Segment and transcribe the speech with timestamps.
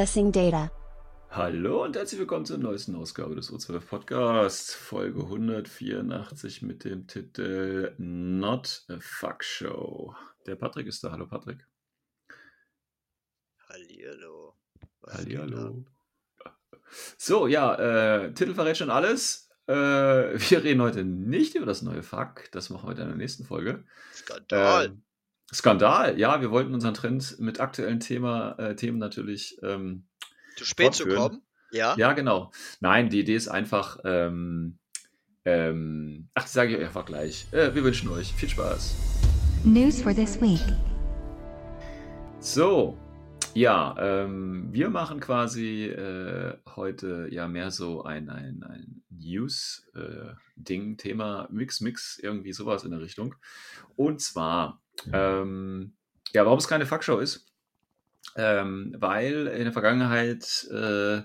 [0.00, 0.70] Accessing data.
[1.28, 7.94] Hallo und herzlich willkommen zur neuesten Ausgabe des O12 Podcasts, Folge 184 mit dem Titel
[7.98, 10.14] Not a Fuck Show.
[10.46, 11.10] Der Patrick ist da.
[11.10, 11.66] Hallo Patrick.
[13.68, 14.56] Hallihallo.
[15.02, 15.84] Was Hallihallo.
[17.18, 19.50] So, ja, äh, Titel verrät schon alles.
[19.66, 22.50] Äh, wir reden heute nicht über das neue Fuck.
[22.52, 23.84] Das machen wir heute in der nächsten Folge.
[24.14, 24.86] Skandal.
[24.86, 25.02] Ähm,
[25.52, 30.06] Skandal, ja, wir wollten unseren Trend mit aktuellen Thema, äh, Themen natürlich ähm,
[30.56, 31.42] Zu spät zu kommen?
[31.72, 31.96] Ja.
[31.96, 32.52] Ja, genau.
[32.80, 34.78] Nein, die Idee ist einfach, ähm,
[35.44, 37.46] ähm, ach, die sage ich euch einfach gleich.
[37.52, 38.94] Äh, wir wünschen euch viel Spaß.
[39.64, 40.60] News for this week.
[42.38, 42.96] So,
[43.52, 51.48] ja, ähm, wir machen quasi äh, heute ja mehr so ein, ein, ein News-Ding, Thema
[51.50, 53.34] Mix, Mix, irgendwie sowas in der Richtung.
[53.96, 54.80] Und zwar,
[55.12, 55.96] ähm,
[56.32, 57.46] ja, warum es keine Fuckshow ist,
[58.36, 61.22] ähm, weil in der Vergangenheit äh,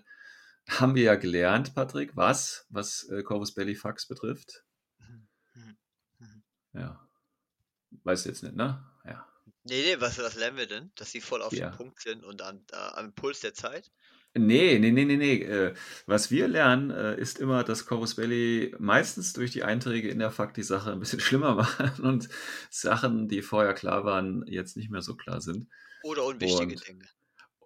[0.68, 4.64] haben wir ja gelernt, Patrick, was, was äh, Corvus Belly Fax betrifft.
[5.00, 6.44] Mhm.
[6.74, 7.08] Ja.
[8.04, 8.84] Weißt du jetzt nicht, ne?
[9.06, 9.28] Ja.
[9.64, 10.92] Nee, nee, was, was lernen wir denn?
[10.96, 11.70] Dass sie voll auf Ja.
[11.70, 13.92] dem Punkt sind und an, äh, am Puls der Zeit?
[14.38, 15.42] Nee, nee, nee, nee, nee.
[15.44, 15.74] Äh,
[16.08, 20.30] was wir lernen, äh, ist immer, dass Corvus Belli meistens durch die Einträge in der
[20.32, 22.28] Fakt die Sache ein bisschen schlimmer machen und
[22.70, 25.68] Sachen, die vorher klar waren, jetzt nicht mehr so klar sind.
[26.04, 27.06] Oder unwichtige Und- Dinge?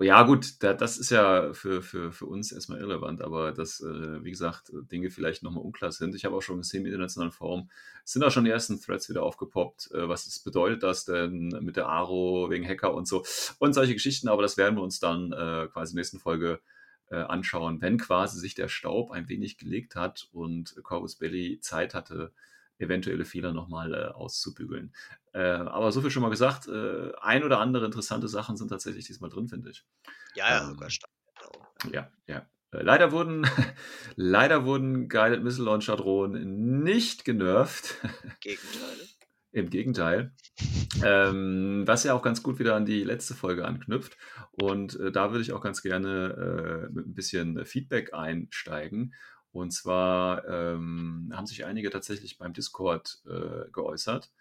[0.02, 4.24] Ja, gut, da, das ist ja für, für, für uns erstmal irrelevant, aber dass, äh,
[4.24, 6.16] wie gesagt, Dinge vielleicht nochmal unklar sind.
[6.16, 7.70] Ich habe auch schon gesehen im internationalen Forum,
[8.06, 9.92] sind auch schon die ersten Threads wieder aufgepoppt.
[9.92, 13.26] Äh, was bedeutet das denn mit der Aro wegen Hacker und so
[13.60, 16.62] und solche Geschichten, aber das werden wir uns dann äh, quasi in der nächsten Folge
[17.10, 21.94] äh, anschauen, wenn quasi sich der Staub ein wenig gelegt hat und Corvus Belli Zeit
[21.94, 22.32] hatte,
[22.80, 24.94] eventuelle Fehler nochmal äh, auszubügeln.
[25.34, 29.06] Äh, aber so viel schon mal gesagt, äh, ein oder andere interessante Sachen sind tatsächlich
[29.06, 29.86] diesmal drin, finde ich.
[30.36, 31.12] Ja, ja, ähm, sogar stark.
[31.92, 32.48] Ja, ja.
[32.72, 33.46] Äh, Leider wurden,
[34.16, 37.96] leider wurden Guided Missile Launcher Drohnen nicht genervt.
[38.42, 39.08] Gegenteile.
[39.52, 40.34] Im Gegenteil.
[41.04, 44.16] Ähm, was ja auch ganz gut wieder an die letzte Folge anknüpft.
[44.52, 49.16] Und äh, da würde ich auch ganz gerne äh, mit ein bisschen Feedback einsteigen.
[49.52, 54.32] Und zwar ähm, haben sich einige tatsächlich beim Discord äh, geäußert.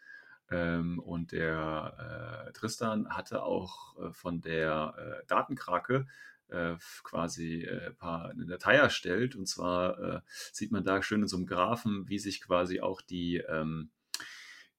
[0.50, 6.06] Ähm, und der äh, Tristan hatte auch äh, von der äh, Datenkrake
[6.48, 9.36] äh, quasi äh, paar, eine Datei erstellt.
[9.36, 13.36] Und zwar sieht man da schön in so einem Graphen, wie sich quasi auch die,
[13.36, 13.90] ähm,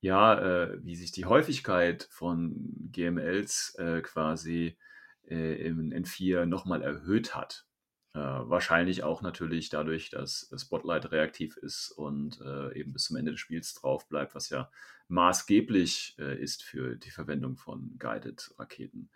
[0.01, 4.77] ja, wie sich die Häufigkeit von GMLs quasi
[5.23, 7.65] im N4 nochmal erhöht hat.
[8.15, 13.31] Äh, wahrscheinlich auch natürlich dadurch, dass Spotlight reaktiv ist und äh, eben bis zum Ende
[13.31, 14.71] des Spiels drauf bleibt, was ja
[15.09, 19.11] maßgeblich äh, ist für die Verwendung von Guided-Raketen.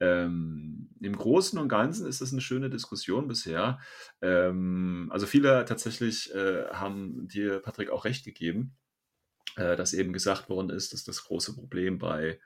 [0.00, 3.78] Ähm, Im Großen und Ganzen ist das eine schöne Diskussion bisher.
[4.20, 8.76] Ähm, also viele tatsächlich äh, haben dir, Patrick, auch recht gegeben,
[9.56, 12.38] äh, dass eben gesagt worden ist, dass das große Problem bei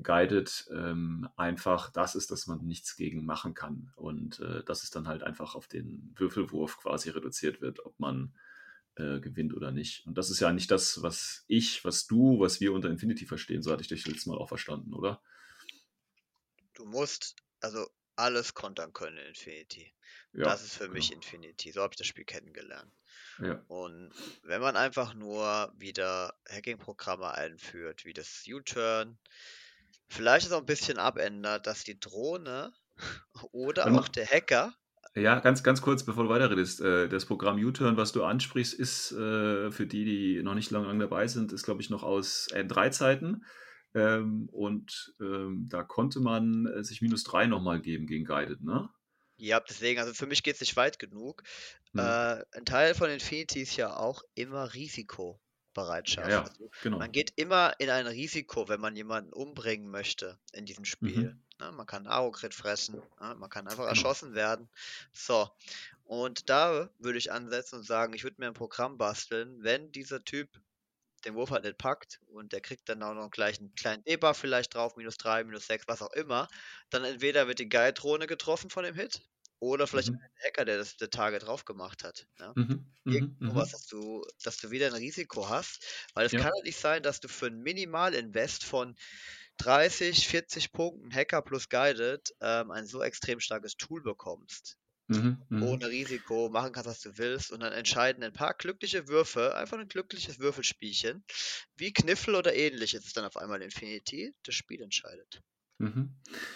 [0.00, 4.90] Guided ähm, einfach das ist, dass man nichts gegen machen kann und äh, dass es
[4.90, 8.34] dann halt einfach auf den Würfelwurf quasi reduziert wird, ob man
[8.96, 10.06] äh, gewinnt oder nicht.
[10.06, 13.62] Und das ist ja nicht das, was ich, was du, was wir unter Infinity verstehen.
[13.62, 15.22] So hatte ich dich letztes Mal auch verstanden, oder?
[16.74, 17.86] Du musst also
[18.16, 19.94] alles kontern können in Infinity.
[20.32, 21.20] Ja, das ist für mich genau.
[21.20, 21.72] Infinity.
[21.72, 22.92] So habe ich das Spiel kennengelernt.
[23.38, 24.12] Ja, Und
[24.42, 29.18] wenn man einfach nur wieder Hacking-Programme einführt, wie das U-Turn,
[30.12, 32.72] vielleicht es auch ein bisschen abändert, dass die Drohne
[33.52, 34.00] oder mal.
[34.00, 34.74] auch der Hacker
[35.14, 36.80] ja ganz, ganz kurz, bevor du weiterredest.
[36.80, 40.86] Äh, das Programm U-Turn, was du ansprichst, ist äh, für die, die noch nicht lange
[40.86, 43.44] lang dabei sind, ist, glaube ich, noch aus N3-Zeiten.
[43.94, 48.88] Ähm, und ähm, da konnte man äh, sich minus 3 nochmal geben gegen Guided, ne?
[49.36, 51.42] Ja, deswegen, also für mich geht es nicht weit genug.
[51.92, 52.00] Hm.
[52.00, 54.72] Ein Teil von Infinity ist ja auch immer
[55.76, 56.28] Risikobereitschaft.
[56.28, 56.42] Ja, ja.
[56.44, 56.98] Also Genau.
[56.98, 61.36] man geht immer in ein Risiko, wenn man jemanden umbringen möchte in diesem Spiel.
[61.60, 63.90] Ne, man kann Arokrit fressen, ne, man kann einfach Genau.
[63.90, 64.68] erschossen werden.
[65.12, 65.50] So.
[66.04, 70.24] Und da würde ich ansetzen und sagen, ich würde mir ein Programm basteln, wenn dieser
[70.24, 70.60] Typ
[71.24, 74.36] den Wurf halt nicht packt und der kriegt dann auch noch gleich einen kleinen Debuff
[74.36, 76.48] vielleicht drauf, minus 3, minus 6, was auch immer,
[76.90, 79.22] dann entweder wird die Guide-Drohne getroffen von dem Hit
[79.62, 80.22] oder vielleicht Mhm.
[80.22, 82.26] ein Hacker, der das der Target drauf gemacht hat.
[82.38, 82.56] Ja?
[82.56, 82.86] Mhm.
[83.04, 83.36] Mhm.
[83.38, 83.62] Irgendwo Mhm.
[83.62, 86.38] was, dass du, dass du wieder ein Risiko hast, weil es Ja.
[86.38, 88.96] kann halt nicht sein, dass du für ein Minimal-Invest von
[89.58, 94.78] 30, 40 Punkten Hacker plus Guided ähm, ein so extrem starkes Tool bekommst
[95.08, 95.46] Mhm.
[95.50, 95.78] Mhm.
[95.78, 99.78] ohne Risiko machen kannst, was du willst und dann entscheiden ein paar glückliche Würfe, einfach
[99.78, 101.24] ein glückliches Würfelspielchen,
[101.76, 105.40] wie Kniffel oder ähnliches ist dann auf einmal Infinity, das Spiel entscheidet.
[105.82, 106.10] Mhm.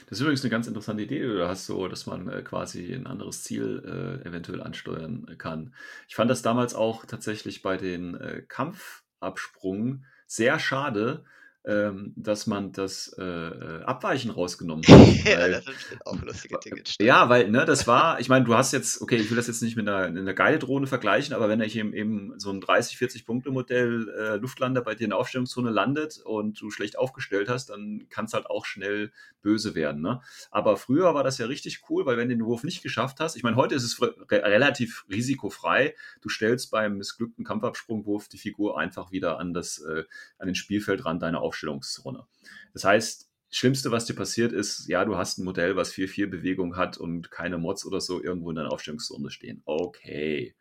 [0.09, 3.09] Das ist übrigens eine ganz interessante Idee, du hast, so, dass man äh, quasi ein
[3.09, 5.75] anderes Ziel äh, eventuell ansteuern äh, kann.
[6.07, 11.25] Ich fand das damals auch tatsächlich bei den äh, Kampfabsprungen sehr schade,
[11.67, 15.25] ähm, dass man das äh, äh, Abweichen rausgenommen hat.
[15.25, 15.77] ja, weil- da sind
[16.07, 16.83] auch lustige Dinge.
[17.01, 19.63] Ja, weil, ne, das war, ich meine, du hast jetzt, okay, ich will das jetzt
[19.63, 24.09] nicht mit einer, einer Guide-Drohne vergleichen, aber wenn ich eben, eben so ein 30, 40-Punkte-Modell
[24.09, 28.27] äh, Luftlander bei dir in der Aufstellungszone landet und du schlecht aufgestellt hast, dann kann
[28.27, 29.11] es halt auch schnell
[29.43, 30.21] böse werden, ne?
[30.51, 33.37] Aber früher war das ja richtig cool, weil wenn du den Wurf nicht geschafft hast,
[33.37, 35.95] ich meine, heute ist es re relativ risikofrei.
[36.21, 40.05] Du stellst beim missglückten Kampfabsprungwurf die Figur einfach wieder an das, äh,
[40.39, 42.27] an den Spielfeldrand deiner Aufstellungszone.
[42.73, 46.77] Das heißt, Schlimmste, was dir passiert ist, ja, du hast ein Modell, was 4-4 Bewegung
[46.77, 49.63] hat und keine Mods oder so irgendwo in deiner Aufstellungszone stehen.
[49.65, 50.55] Okay.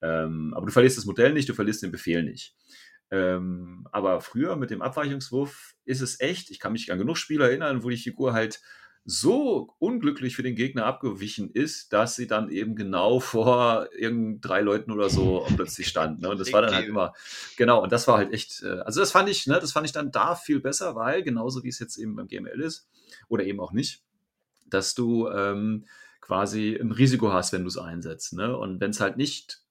[0.00, 2.54] Ähm, aber du verlierst das Modell nicht, du verlierst den Befehl nicht.
[3.10, 7.44] Ähm, aber früher mit dem Abweichungswurf ist es echt, ich kann mich an genug Spiele
[7.44, 8.62] erinnern, wo die Figur halt
[9.04, 14.60] so unglücklich für den Gegner abgewichen ist, dass sie dann eben genau vor irgend drei
[14.60, 16.20] Leuten oder so plötzlich stand.
[16.20, 16.30] Ne?
[16.30, 17.14] Und das war dann halt immer,
[17.56, 19.92] genau, und das war halt echt, äh, also das fand ich, ne, das fand ich
[19.92, 22.88] dann da viel besser, weil genauso wie es jetzt eben beim GML ist,
[23.28, 24.02] oder eben auch nicht,
[24.68, 25.86] dass du ähm,
[26.20, 28.34] quasi ein Risiko hast, wenn du es einsetzt.
[28.34, 28.56] Ne?
[28.56, 29.62] Und wenn es halt nicht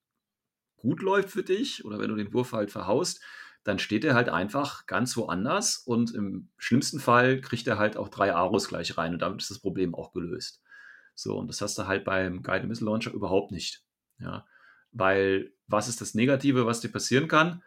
[0.78, 3.22] gut läuft für dich oder wenn du den Wurf halt verhaust,
[3.64, 8.10] dann steht er halt einfach ganz woanders und im schlimmsten Fall kriegt er halt auch
[8.10, 10.62] drei Aros gleich rein und damit ist das Problem auch gelöst.
[11.16, 13.84] So, und das hast du halt beim Guided Missile Launcher überhaupt nicht.
[14.20, 14.46] Ja,
[14.92, 17.62] weil was ist das Negative, was dir passieren kann?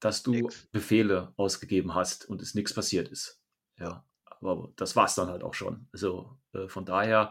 [0.00, 0.66] Dass du Nix.
[0.70, 3.40] Befehle ausgegeben hast und es nichts passiert ist.
[3.78, 5.88] Ja, aber das war es dann halt auch schon.
[5.92, 7.30] Also äh, von daher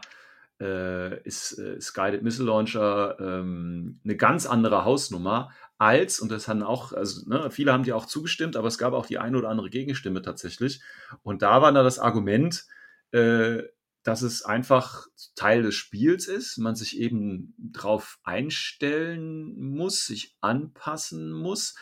[0.60, 5.50] äh, ist, äh, ist Guided Missile Launcher ähm, eine ganz andere Hausnummer
[5.84, 8.94] als, und das haben auch, also ne, viele haben dir auch zugestimmt, aber es gab
[8.94, 10.80] auch die eine oder andere Gegenstimme tatsächlich.
[11.22, 12.64] Und da war dann das Argument,
[13.12, 13.62] äh,
[14.02, 21.32] dass es einfach Teil des Spiels ist, man sich eben drauf einstellen muss, sich anpassen
[21.32, 21.74] muss,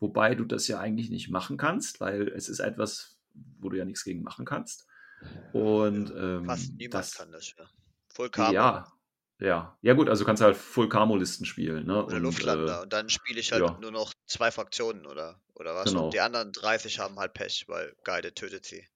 [0.00, 3.16] wobei du das ja eigentlich nicht machen kannst, weil es ist etwas,
[3.58, 4.86] wo du ja nichts gegen machen kannst.
[5.52, 7.64] Und ähm, Fast niemand das, kann das, ja.
[8.08, 8.52] Voll Camo.
[8.52, 8.92] ja,
[9.38, 12.04] ja, ja gut, also du kannst halt Full Camo Listen spielen, ne?
[12.04, 12.78] Oder Und, Luftlander.
[12.78, 13.78] äh, und dann spiele ich halt ja.
[13.80, 15.90] nur noch zwei Fraktionen oder, oder was.
[15.90, 16.06] Genau.
[16.06, 18.86] Und die anderen 30 haben halt Pech, weil Guide tötet sie.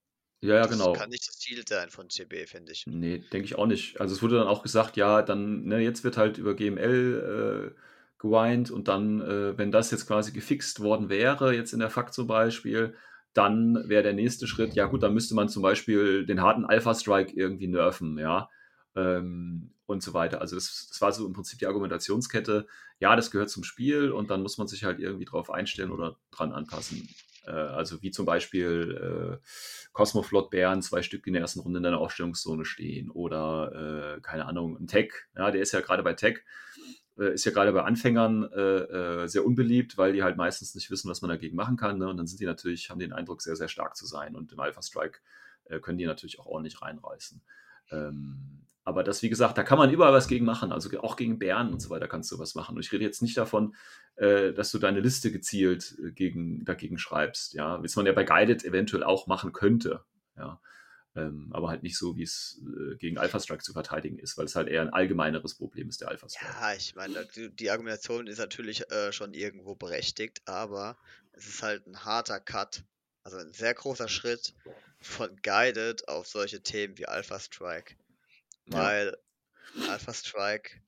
[0.40, 0.92] ja, ja, das genau.
[0.92, 2.84] kann nicht das Ziel sein von CB, finde ich.
[2.86, 4.00] Nee, denke ich auch nicht.
[4.00, 7.80] Also es wurde dann auch gesagt, ja, dann, ne, jetzt wird halt über GML äh,
[8.18, 12.14] geweint und dann, äh, wenn das jetzt quasi gefixt worden wäre, jetzt in der Fakt
[12.14, 12.94] zum Beispiel,
[13.34, 17.32] dann wäre der nächste Schritt, ja gut, dann müsste man zum Beispiel den harten Alpha-Strike
[17.34, 18.48] irgendwie nerven, ja,
[18.96, 20.40] ähm, und so weiter.
[20.40, 22.66] Also das, das war so im Prinzip die Argumentationskette,
[23.00, 26.16] ja, das gehört zum Spiel und dann muss man sich halt irgendwie drauf einstellen oder
[26.30, 27.08] dran anpassen.
[27.46, 29.46] Äh, also wie zum Beispiel äh,
[29.92, 34.46] Cosmoflot Bären, zwei Stück, in der ersten Runde in deiner Aufstellungszone stehen oder, äh, keine
[34.46, 36.40] Ahnung, ein Tech, ja, der ist ja gerade bei Tech,
[37.18, 40.90] äh, ist ja gerade bei Anfängern äh, äh, sehr unbeliebt, weil die halt meistens nicht
[40.90, 41.98] wissen, was man dagegen machen kann.
[41.98, 42.08] Ne?
[42.08, 44.36] Und dann sind die natürlich, haben den Eindruck, sehr, sehr stark zu sein.
[44.36, 45.18] Und im Alpha Strike
[45.64, 47.42] äh, können die natürlich auch ordentlich reinreißen.
[47.90, 50.72] Ähm, aber das, wie gesagt, da kann man überall was gegen machen.
[50.72, 52.76] Also auch gegen Bären und so weiter kannst du was machen.
[52.76, 53.74] Und ich rede jetzt nicht davon,
[54.16, 57.54] äh, dass du deine Liste gezielt äh, gegen, dagegen schreibst.
[57.54, 60.04] Ja, was man ja bei Guided eventuell auch machen könnte.
[60.36, 60.60] Ja.
[61.16, 64.44] Ähm, aber halt nicht so, wie es äh, gegen Alpha Strike zu verteidigen ist, weil
[64.44, 66.46] es halt eher ein allgemeineres Problem ist, der Alpha Strike.
[66.52, 70.96] Ja, ich meine, die, die Argumentation ist natürlich äh, schon irgendwo berechtigt, aber
[71.32, 72.84] es ist halt ein harter Cut,
[73.24, 74.54] also ein sehr großer Schritt
[75.00, 77.96] von Guided auf solche Themen wie Alpha Strike.
[78.70, 78.78] Ja.
[78.78, 79.16] Weil
[79.84, 80.82] Alpha Strike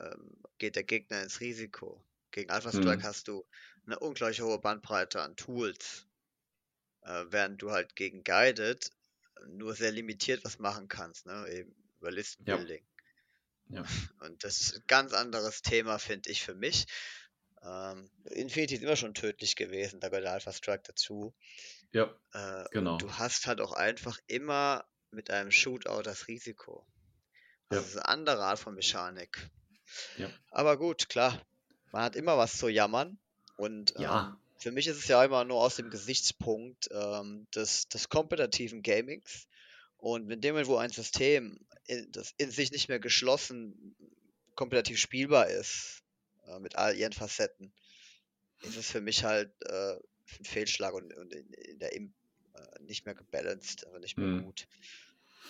[0.00, 2.04] ähm, geht der Gegner ins Risiko.
[2.30, 3.06] Gegen Alpha Strike Mhm.
[3.06, 3.46] hast du
[3.86, 6.06] eine ungleich hohe Bandbreite an Tools,
[7.02, 8.90] äh, während du halt gegen Guided
[9.48, 11.48] nur sehr limitiert was machen kannst, ne?
[11.50, 12.86] Eben über Listenbuilding.
[13.68, 13.84] Ja.
[14.20, 16.86] Und das ist ein ganz anderes Thema, finde ich, für mich.
[17.62, 21.34] Ähm, Infinity ist immer schon tödlich gewesen, da gehört der Alpha Strike dazu.
[21.92, 22.98] Ja, Äh, genau.
[22.98, 26.88] du hast halt auch einfach immer mit einem Shootout das Risiko.
[27.70, 27.80] Also Ja.
[27.80, 29.48] es ist eine andere Art von Mechanik.
[30.16, 30.30] Ja.
[30.50, 31.40] Aber gut, klar.
[31.92, 33.18] Man hat immer was zu jammern.
[33.56, 37.88] Und ähm, Ja, für mich ist es ja immer nur aus dem Gesichtspunkt ähm, des,
[37.88, 39.46] des kompetitiven Gamings.
[39.98, 43.94] Und in dem wo ein System in, das in sich nicht mehr geschlossen
[44.54, 46.02] kompetitiv spielbar ist,
[46.46, 47.72] äh, mit all ihren Facetten,
[48.62, 49.94] ist es für mich halt äh,
[50.38, 52.12] ein Fehlschlag und, und in, in der Im
[52.54, 54.44] äh, nicht mehr gebalanced, aber nicht mehr Hm.
[54.44, 54.66] gut.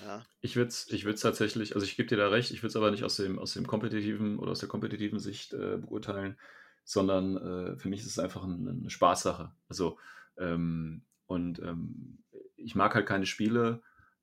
[0.05, 0.25] Ja.
[0.41, 2.77] Ich würde es ich würd's tatsächlich, also ich gebe dir da recht, ich würde es
[2.77, 6.37] aber nicht aus dem, aus dem kompetitiven oder aus der kompetitiven Sicht äh, beurteilen,
[6.85, 9.53] sondern äh, für mich ist es einfach ein, eine Spaßsache.
[9.69, 9.99] Also,
[10.39, 12.19] ähm, und ähm,
[12.57, 13.83] ich mag halt keine Spiele,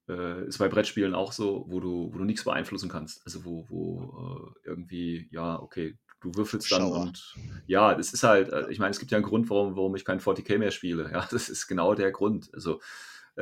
[0.09, 3.21] äh, ist bei Brettspielen auch so, wo du, wo du nichts beeinflussen kannst.
[3.25, 7.01] Also wo, wo äh, irgendwie, ja, okay, du würfelst dann Schauer.
[7.01, 7.35] und
[7.67, 10.05] ja, es ist halt, äh, ich meine, es gibt ja einen Grund, warum, warum ich
[10.05, 11.09] kein 40k mehr spiele.
[11.11, 12.49] Ja, das ist genau der Grund.
[12.53, 12.81] Also,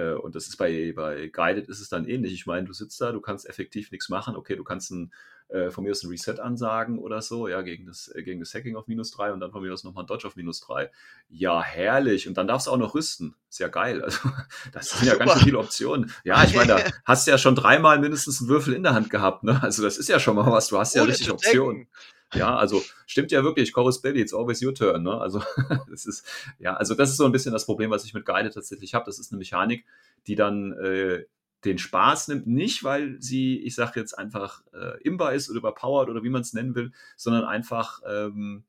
[0.01, 2.33] und das ist bei, bei Guided ist es dann ähnlich.
[2.33, 4.35] Ich meine, du sitzt da, du kannst effektiv nichts machen.
[4.35, 5.13] Okay, du kannst ein,
[5.47, 8.53] äh, von mir aus ein Reset ansagen oder so, ja, gegen das, äh, gegen das
[8.53, 10.89] Hacking auf minus 3 und dann von mir aus nochmal ein Dodge auf minus 3.
[11.29, 12.27] Ja, herrlich.
[12.27, 13.35] Und dann darfst du auch noch rüsten.
[13.49, 14.01] Ist ja geil.
[14.01, 14.19] Also,
[14.73, 16.11] das sind ja ganz schön viele Optionen.
[16.23, 19.09] Ja, ich meine, da hast du ja schon dreimal mindestens einen Würfel in der Hand
[19.09, 19.61] gehabt, ne?
[19.61, 20.67] Also, das ist ja schon mal was.
[20.67, 21.87] Du hast ja Ohne richtig Optionen.
[22.33, 23.71] Ja, also stimmt ja wirklich.
[23.71, 25.03] Chorus Belly, it's always your turn.
[25.03, 25.19] Ne?
[25.19, 25.41] Also
[25.89, 26.27] das ist
[26.59, 29.05] ja, also das ist so ein bisschen das Problem, was ich mit Guided tatsächlich habe.
[29.05, 29.85] Das ist eine Mechanik,
[30.27, 31.25] die dann äh,
[31.63, 36.09] den Spaß nimmt, nicht weil sie, ich sage jetzt einfach äh, imbar ist oder überpowered
[36.09, 38.65] oder wie man es nennen will, sondern einfach ähm,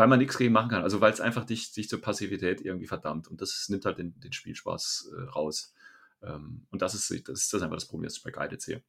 [0.00, 0.82] weil man nichts gegen machen kann.
[0.82, 4.18] Also weil es einfach dich, dich zur Passivität irgendwie verdammt und das nimmt halt den,
[4.20, 5.74] den Spielspaß äh, raus.
[6.22, 8.82] Ähm, und das ist, das ist das einfach das Problem, das ich bei Guided sehe.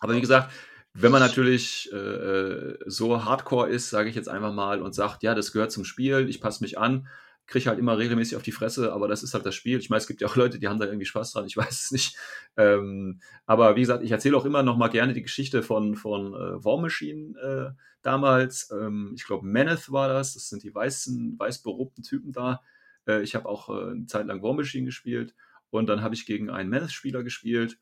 [0.00, 0.52] Aber wie gesagt,
[0.94, 5.34] wenn man natürlich äh, so hardcore ist, sage ich jetzt einfach mal, und sagt, ja,
[5.34, 7.08] das gehört zum Spiel, ich passe mich an,
[7.46, 9.78] kriege halt immer regelmäßig auf die Fresse, aber das ist halt das Spiel.
[9.78, 11.84] Ich meine, es gibt ja auch Leute, die haben da irgendwie Spaß dran, ich weiß
[11.86, 12.16] es nicht.
[12.56, 16.34] Ähm, aber wie gesagt, ich erzähle auch immer noch mal gerne die Geschichte von, von
[16.34, 18.70] äh, War Machine äh, damals.
[18.70, 22.60] Ähm, ich glaube, Maneth war das, das sind die weißen, weißberobten Typen da.
[23.06, 25.34] Äh, ich habe auch äh, eine Zeit lang War Machine gespielt.
[25.74, 27.78] Und dann habe ich gegen einen Maneth-Spieler gespielt.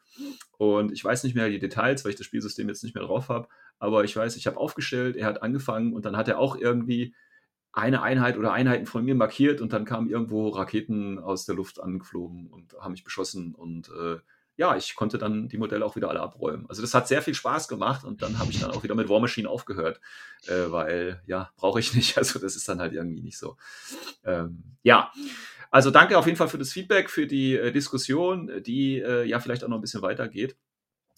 [0.57, 3.29] Und ich weiß nicht mehr die Details, weil ich das Spielsystem jetzt nicht mehr drauf
[3.29, 3.49] habe.
[3.79, 7.15] Aber ich weiß, ich habe aufgestellt, er hat angefangen und dann hat er auch irgendwie
[7.71, 11.83] eine Einheit oder Einheiten von mir markiert und dann kamen irgendwo Raketen aus der Luft
[11.83, 13.55] angeflogen und haben mich beschossen.
[13.55, 14.21] Und äh,
[14.57, 16.67] ja, ich konnte dann die Modelle auch wieder alle abräumen.
[16.69, 19.09] Also das hat sehr viel Spaß gemacht und dann habe ich dann auch wieder mit
[19.09, 20.01] War Machine aufgehört,
[20.47, 22.17] äh, weil ja, brauche ich nicht.
[22.23, 23.57] Also das ist dann halt irgendwie nicht so.
[24.25, 25.11] Ähm, ja,
[25.73, 29.41] also danke auf jeden Fall für das Feedback, für die äh, Diskussion, die äh, ja
[29.41, 30.55] vielleicht auch noch ein bisschen weitergeht.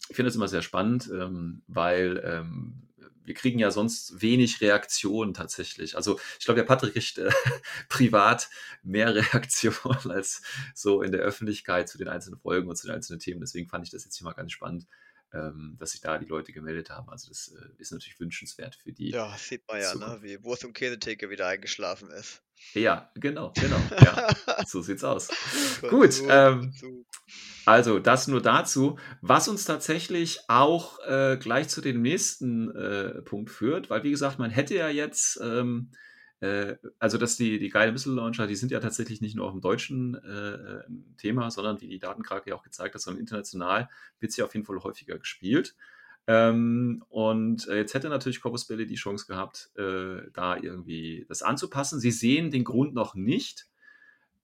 [0.08, 2.88] Ich finde es immer sehr spannend, ähm, weil ähm,
[3.24, 5.96] wir kriegen ja sonst wenig Reaktionen tatsächlich.
[5.96, 7.30] Also ich glaube, der Patrick kriegt äh,
[7.88, 8.48] privat
[8.84, 10.42] mehr Reaktionen als
[10.72, 13.40] so in der Öffentlichkeit zu den einzelnen Folgen und zu den einzelnen Themen.
[13.40, 14.86] Deswegen fand ich das jetzt hier mal ganz spannend,
[15.32, 17.10] ähm, dass sich da die Leute gemeldet haben.
[17.10, 19.10] Also das äh, ist natürlich wünschenswert für die.
[19.10, 20.18] Ja, sieht man ja, ne?
[20.22, 22.43] Wie Wurst und Käsetheke wieder eingeschlafen ist.
[22.74, 23.76] Ja, genau, genau.
[24.00, 24.28] Ja,
[24.66, 25.28] so sieht's aus.
[25.88, 26.72] Gut, ähm.
[27.66, 33.50] Also das nur dazu, was uns tatsächlich auch äh, gleich zu dem nächsten äh, Punkt
[33.50, 35.90] führt, weil wie gesagt, man hätte ja jetzt, ähm,
[36.40, 39.52] äh, also dass die, die geile Missile Launcher, die sind ja tatsächlich nicht nur auf
[39.52, 40.82] dem deutschen äh,
[41.16, 43.88] Thema, sondern wie die Datenkrake ja auch gezeigt hat, sondern international
[44.20, 45.74] wird sie auf jeden Fall häufiger gespielt.
[46.26, 51.42] Ähm, und äh, jetzt hätte natürlich Corpus Belli die Chance gehabt, äh, da irgendwie das
[51.42, 52.00] anzupassen.
[52.00, 53.68] Sie sehen den Grund noch nicht,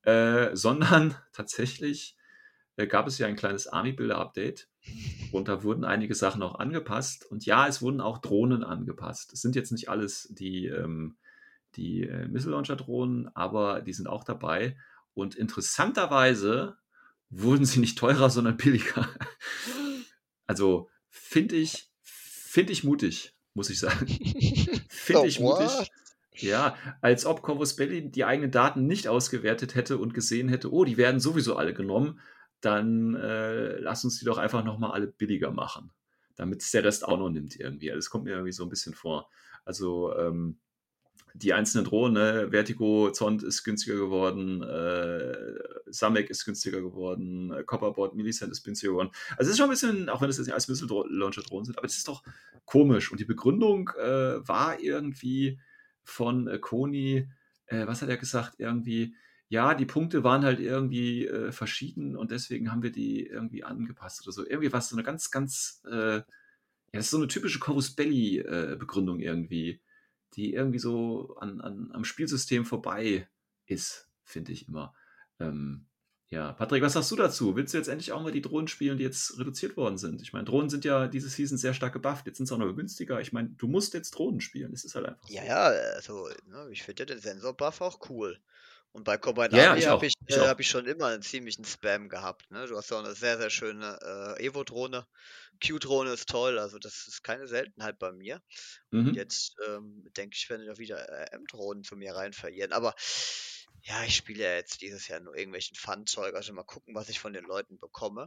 [0.02, 2.16] äh, sondern tatsächlich
[2.76, 4.68] äh, gab es ja ein kleines Army-Builder-Update
[5.32, 7.25] und da wurden einige Sachen auch angepasst.
[7.30, 9.32] Und ja, es wurden auch Drohnen angepasst.
[9.32, 11.16] Es sind jetzt nicht alles die, ähm,
[11.76, 14.76] die äh, Missile-Launcher-Drohnen, aber die sind auch dabei.
[15.14, 16.76] Und interessanterweise
[17.30, 19.08] wurden sie nicht teurer, sondern billiger.
[20.46, 24.06] Also finde ich, finde ich mutig, muss ich sagen.
[24.88, 25.90] Finde ich mutig.
[26.36, 30.84] Ja, als ob Corvus Belli die eigenen Daten nicht ausgewertet hätte und gesehen hätte, oh,
[30.84, 32.20] die werden sowieso alle genommen,
[32.60, 35.90] dann äh, lass uns die doch einfach nochmal alle billiger machen,
[36.36, 37.90] damit es der Rest auch noch nimmt irgendwie.
[37.90, 39.28] Also, Das kommt mir irgendwie so ein bisschen vor.
[39.64, 40.60] Also ähm,
[41.34, 42.49] die einzelnen Drohnen, ne?
[42.50, 45.37] Vertigo Zond ist günstiger geworden, äh,
[45.87, 49.10] Samek ist günstiger geworden, äh, Copperboard Millicent ist günstiger geworden.
[49.37, 51.87] Also es ist schon ein bisschen, auch wenn das jetzt nicht als Missile-Launcher-Drohnen sind, aber
[51.87, 52.22] das ist doch
[52.64, 53.10] komisch.
[53.10, 55.58] Und die Begründung äh, war irgendwie
[56.02, 57.28] von äh, Koni,
[57.66, 58.54] äh, was hat er gesagt?
[58.58, 59.14] Irgendwie,
[59.49, 64.22] ja, die Punkte waren halt irgendwie äh, verschieden und deswegen haben wir die irgendwie angepasst
[64.22, 64.46] oder so.
[64.46, 66.25] Irgendwie war es so eine ganz, ganz, äh, ja,
[66.92, 69.80] das ist so eine typische Corvus Belli-Begründung irgendwie,
[70.34, 73.28] die irgendwie so an, an, am Spielsystem vorbei
[73.66, 74.94] ist, finde ich immer.
[75.38, 75.87] Ähm,
[76.30, 77.56] ja, Patrick, was sagst du dazu?
[77.56, 80.22] Willst du jetzt endlich auch mal die Drohnen spielen, die jetzt reduziert worden sind?
[80.22, 82.26] Ich meine, Drohnen sind ja diese Season sehr stark gebufft.
[82.26, 83.20] Jetzt sind sie auch noch günstiger.
[83.20, 84.72] Ich meine, du musst jetzt Drohnen spielen.
[84.72, 85.34] Es ist halt einfach so.
[85.34, 85.64] Ja, ja,
[85.96, 88.38] also, ne, ich finde ja den Sensor-Buff auch cool.
[88.92, 90.06] Und bei Combine Ja, Army ich habe auch.
[90.06, 90.49] ich, Ich äh, auch.
[90.49, 92.50] hab ich schon immer einen ziemlichen Spam gehabt.
[92.50, 92.66] Ne?
[92.66, 93.99] Du hast ja auch eine sehr, sehr schöne
[94.38, 95.06] äh, Evo-Drohne.
[95.64, 98.40] Q-Drohne ist toll, also das ist keine Seltenheit bei mir.
[99.02, 99.16] Und Mhm.
[99.16, 102.73] jetzt ähm, denke ich, werden noch wieder äh, M-Drohnen zu mir rein verirren.
[102.73, 102.94] Aber
[103.82, 106.35] ja, ich spiele ja jetzt dieses Jahr nur irgendwelchen Fun-Zeug.
[106.35, 108.26] Also mal gucken, was ich von den Leuten bekomme.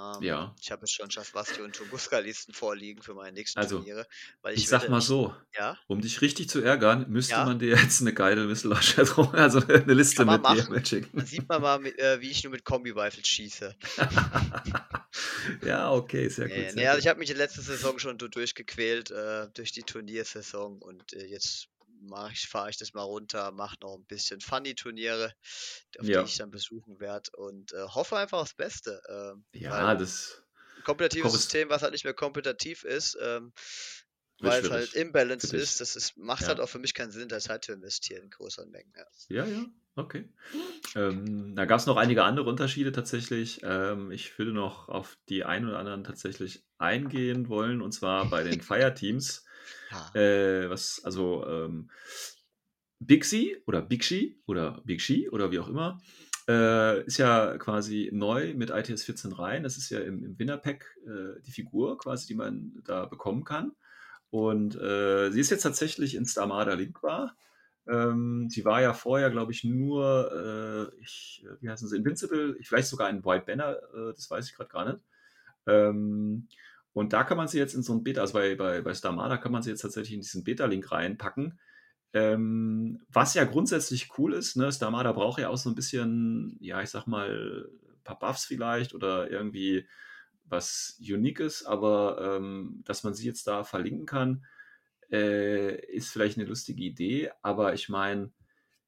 [0.00, 0.54] Ähm, Ja.
[0.60, 4.06] ich habe schon Schaswasti und Tunguska-Listen vorliegen für meine nächsten Also, Turniere.
[4.40, 7.44] Weil Ich ich sag mal ich, so, ja, um dich richtig zu ärgern, müsste ja,
[7.44, 11.10] man dir jetzt eine geile Whistle-Drum, also eine Liste mit dir mitschicken.
[11.12, 13.76] Dann sieht man mal, äh, wie ich nur mit Kombi-Rifles schieße.
[15.64, 17.04] Ja, okay, sehr gut, Nee, nee, sehr also gut.
[17.04, 21.26] ich habe mich in letzter Saison schon du- durchgequält, äh, durch die Turniersaison und äh,
[21.26, 21.68] jetzt
[22.02, 25.32] mach ich, fahre ich das mal runter, mache noch ein bisschen Funny-Turniere,
[25.98, 26.24] auf die Ja.
[26.24, 30.42] ich dann besuchen werde und äh, hoffe einfach aufs Beste, ähm, Ja, das
[30.82, 33.52] kompetitives System, was halt nicht mehr kompetitiv ist, ähm,
[34.40, 36.48] weil es halt imbalanced ist, das ist, macht Ja.
[36.48, 38.92] halt auch für mich keinen Sinn, da Zeit zu investieren in größeren Mengen.
[38.96, 39.06] Ja.
[39.28, 40.28] Ja, ja, okay.
[40.96, 43.60] Ähm, da gab es noch einige andere Unterschiede tatsächlich.
[43.64, 48.44] Ähm, ich würde noch auf die ein oder anderen tatsächlich eingehen wollen, und zwar bei
[48.44, 49.46] den Fireteams.
[50.14, 51.90] Äh, was, also ähm,
[53.00, 56.00] Bixi oder Bixi oder Bixi oder wie auch immer,
[56.48, 59.62] äh, ist ja quasi neu mit ITS 14 rein.
[59.62, 63.72] Das ist ja im, im Winnerpack äh, die Figur quasi, die man da bekommen kann.
[64.30, 67.36] Und äh, sie ist jetzt tatsächlich in Starmada linkbar.
[67.88, 72.68] Ähm, sie war ja vorher, glaube ich, nur, äh, ich, wie heißen sie, Invincible, ich
[72.68, 75.00] vielleicht sogar ein White Banner, äh, das weiß ich gerade gar nicht.
[75.66, 76.48] Ähm,
[76.92, 79.36] und da kann man sie jetzt in so ein Beta, also bei, bei, bei Starmada
[79.36, 81.58] kann man sie jetzt tatsächlich in diesen Beta-Link reinpacken.
[82.12, 86.82] Ähm, was ja grundsätzlich cool ist, ne, Starmada braucht ja auch so ein bisschen, ja,
[86.82, 89.86] ich sag mal, ein paar Buffs vielleicht oder irgendwie
[90.44, 94.44] was Uniques, aber ähm, dass man sie jetzt da verlinken kann,
[95.12, 98.32] äh, ist vielleicht eine lustige Idee, aber ich meine,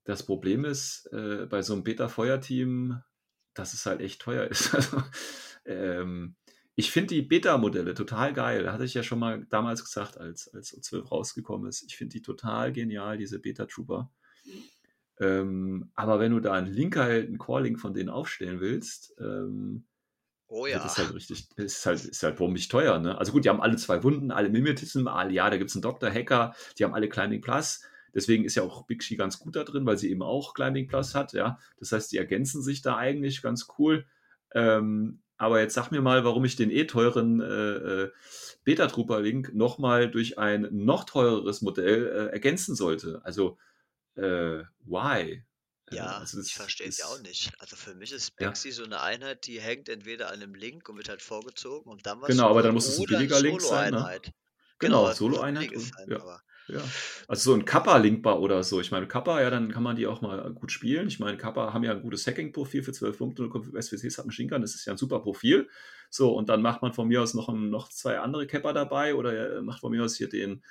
[0.04, 3.02] das Problem ist äh, bei so einem Beta-Feuerteam,
[3.54, 4.74] dass es halt echt teuer ist.
[4.74, 5.02] Also,
[5.64, 6.34] ähm,
[6.74, 8.72] ich finde die Beta-Modelle total geil.
[8.72, 11.82] Hatte ich ja schon mal damals gesagt, als, als O12 rausgekommen ist.
[11.82, 14.10] Ich finde die total genial, diese Beta-Trooper.
[15.20, 19.84] Ähm, aber wenn du da einen Link halt, einen Core-Link von denen aufstellen willst, ähm,
[20.54, 20.84] Oh ja.
[20.84, 23.16] es halt richtig, ist halt, ist halt bombig teuer, ne?
[23.16, 25.82] Also gut, die haben alle zwei Wunden, alle Mimetism, alle, ja, da gibt es einen
[25.82, 27.80] Doktor, Hacker, die haben alle Climbing Plus.
[28.14, 30.88] Deswegen ist ja auch Big She ganz gut da drin, weil sie eben auch Climbing
[30.88, 31.58] Plus hat, ja.
[31.78, 34.04] Das heißt, die ergänzen sich da eigentlich ganz cool.
[34.54, 37.44] Ähm, aber jetzt sag mir mal, warum ich den eh teuren äh,
[38.04, 38.12] äh,
[38.64, 43.20] Beta-Trooper-Link nochmal durch ein noch teureres Modell äh, ergänzen sollte.
[43.24, 43.58] Also,
[44.14, 45.42] äh, why?
[45.90, 47.50] Äh, Ja, also ich verstehe es ja auch nicht.
[47.58, 48.48] Also für mich ist Ja.
[48.48, 51.98] Bixi so eine Einheit, die hängt entweder an einem Link und wird halt vorgezogen, um
[51.98, 53.98] dann was Genau, aber dann muss es ein billiger Link sein, ne?
[53.98, 54.32] Solo-Einheit.
[54.78, 56.40] Genau, ein Solo-Einheit und- ja.
[56.68, 56.80] Ja,
[57.28, 58.80] also so ein Kappa linkbar oder so.
[58.80, 61.08] Ich meine, Kappa, ja, dann kann man die auch mal gut spielen.
[61.08, 64.48] Ich meine, Kappa haben ja ein gutes Hacking-Profil für 12 Punkte und SWCs hat Machine
[64.48, 65.68] Gun, das ist ja ein super Profil.
[66.08, 69.58] So, und dann macht man von mir aus noch, noch zwei andere Kappa dabei oder
[69.58, 70.62] äh, macht von mir aus hier den,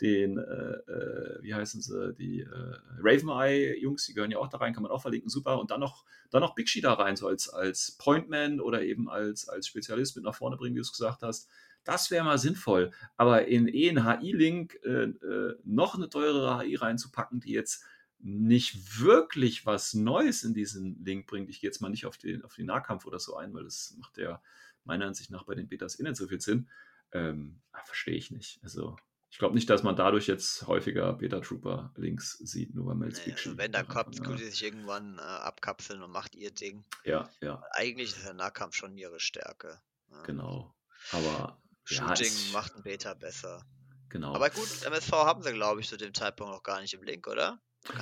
[0.00, 4.58] den äh, äh, wie heißen sie, die äh, Raven Eye-Jungs, die gehören ja auch da
[4.58, 5.58] rein, kann man auch verlinken, super.
[5.58, 9.08] Und dann noch, dann noch Big She da rein, so als, als Pointman oder eben
[9.08, 11.48] als, als Spezialist mit nach vorne bringen, wie du es gesagt hast.
[11.88, 12.90] Das wäre mal sinnvoll.
[13.16, 17.82] Aber in eh einen HI-Link äh, äh, noch eine teurere HI reinzupacken, die jetzt
[18.18, 21.48] nicht wirklich was Neues in diesen Link bringt.
[21.48, 23.94] Ich gehe jetzt mal nicht auf den, auf den Nahkampf oder so ein, weil das
[23.96, 24.42] macht ja
[24.84, 26.68] meiner Ansicht nach bei den Betas eh nicht so viel Sinn.
[27.12, 28.60] Ähm, ah, Verstehe ich nicht.
[28.62, 28.98] Also
[29.30, 33.32] ich glaube nicht, dass man dadurch jetzt häufiger Beta-Trooper-Links sieht, nur weil man jetzt nee,
[33.32, 36.84] also wenn, noch kommt, tut die sich irgendwann äh, abkapseln und macht ihr Ding.
[37.04, 39.80] Ja, ja, Eigentlich ist der Nahkampf schon ihre Stärke.
[40.10, 40.22] Ja.
[40.24, 40.74] genau.
[41.12, 41.58] Aber
[41.94, 43.64] Shooting es- macht ein Beta besser.
[44.08, 44.34] genau.
[44.34, 47.26] Aber gut, MSV haben sie, glaube ich, zu dem Zeitpunkt noch gar nicht im Link,
[47.26, 47.60] oder?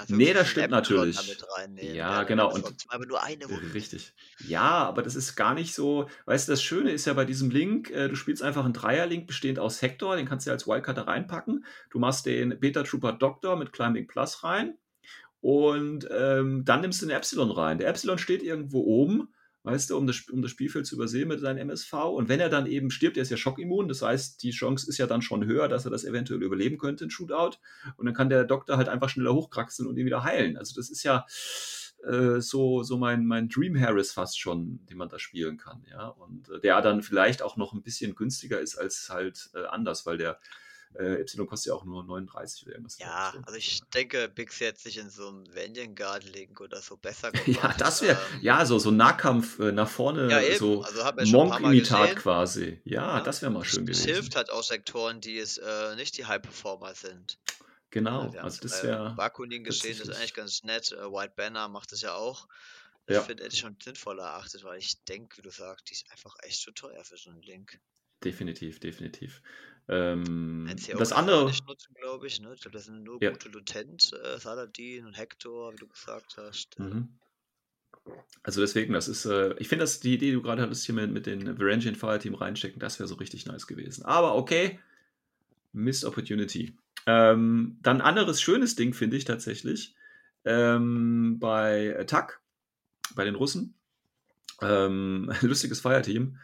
[0.08, 1.16] Nee, das stimmt natürlich.
[1.80, 3.74] Ja, der genau, und- aber nur eine Wunde.
[3.74, 4.14] Richtig.
[4.40, 6.08] Ja, aber das ist gar nicht so.
[6.24, 9.26] Weißt du, das Schöne ist ja bei diesem Link, äh, du spielst einfach einen Dreier-Link
[9.26, 11.64] bestehend aus Hector, den kannst du ja als Wildcard da reinpacken.
[11.90, 14.76] Du machst den Beta Trooper Doctor mit Climbing Plus rein
[15.40, 17.78] und ähm, dann nimmst du den Epsilon rein.
[17.78, 19.32] Der Epsilon steht irgendwo oben,
[19.66, 21.92] weißt du, um das, um das Spielfeld zu übersehen mit seinem MSV.
[21.92, 24.98] Und wenn er dann eben stirbt, der ist ja schockimmun, das heißt, die Chance ist
[24.98, 27.58] ja dann schon höher, dass er das eventuell überleben könnte, ein Shootout.
[27.96, 30.56] Und dann kann der Doktor halt einfach schneller hochkraxeln und ihn wieder heilen.
[30.56, 31.26] Also das ist ja
[32.04, 36.06] äh, so, so mein, mein Dream Harris fast schon, den man da spielen kann, ja.
[36.06, 40.06] Und äh, der dann vielleicht auch noch ein bisschen günstiger ist als halt äh, anders,
[40.06, 40.38] weil der
[40.98, 42.98] äh, Epsilon kostet ja auch nur 39 oder irgendwas.
[42.98, 47.30] Ja, glaub also ich denke, Bix hätte sich in so einem Vanguard-Link oder so besser
[47.32, 47.46] gemacht.
[47.62, 50.58] Ja, das wäre, ähm, ja, so, so Nahkampf äh, nach vorne, Ja, eben.
[50.58, 52.80] so Also Monk-Imitat quasi.
[52.84, 54.04] Ja, Ja, das wäre mal schön Es gewesen.
[54.04, 57.38] hilft halt auch Sektoren, die es äh, nicht die High-Performer sind.
[57.90, 60.92] Genau, wir also haben's das wäre Bakunin gesehen, das ist eigentlich ganz nett.
[60.92, 62.48] Äh, White Banner macht das ja auch.
[63.06, 65.94] Ich Ja, finde, hätte ich schon sinnvoller erachtet, weil ich denke, wie du sagst, die
[65.94, 67.80] ist einfach echt zu teuer für so einen Link.
[68.24, 69.42] definitiv, definitiv.
[69.88, 70.68] Ähm,
[70.98, 72.40] das andere, nicht nutzen, glaube ich.
[72.40, 72.52] Ne?
[72.54, 76.36] Ich glaube, das sind nur ja, gute Lieutenant, äh, Saladin und Hector, wie du gesagt
[76.38, 76.78] hast.
[76.78, 77.08] Äh, mhm.
[78.42, 80.94] Also deswegen, das ist, äh, ich finde, dass die Idee, die du gerade hattest, hier
[80.94, 84.04] mit, mit den Varangian Fireteam reinstecken, das wäre so richtig nice gewesen.
[84.04, 84.78] Aber okay,
[85.72, 86.76] Missed Opportunity.
[87.06, 89.94] Ähm, dann anderes schönes Ding finde ich tatsächlich
[90.44, 92.40] ähm, bei TAC,
[93.14, 93.74] bei den Russen.
[94.62, 96.38] Ähm, lustiges Fireteam.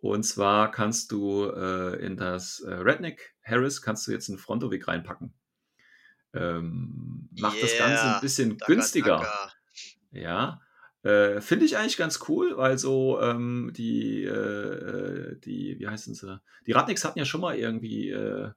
[0.00, 4.86] Und zwar kannst du äh, in das äh, Redneck Harris kannst du jetzt einen Frontoweg
[4.86, 5.34] reinpacken.
[6.34, 9.16] Ähm, macht das Ganze ein Yeah, bisschen Daka günstiger.
[9.18, 9.52] Daka.
[10.10, 10.60] Ja,
[11.02, 16.40] äh, finde ich eigentlich ganz cool, weil so ähm, die, äh, die, wie heißen sie?
[16.66, 18.50] Die Radniks hatten ja schon mal irgendwie, äh,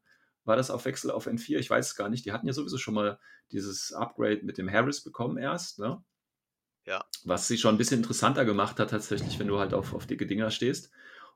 [0.43, 1.59] war das auf Wechsel auf N4?
[1.59, 2.25] Ich weiß es gar nicht.
[2.25, 3.19] Die hatten ja sowieso schon mal
[3.51, 6.03] dieses Upgrade mit dem Harris bekommen erst, ne?
[6.85, 10.07] Ja, Was sie schon ein bisschen interessanter gemacht hat, tatsächlich, wenn du halt auf, auf
[10.07, 10.91] dicke Dinger stehst.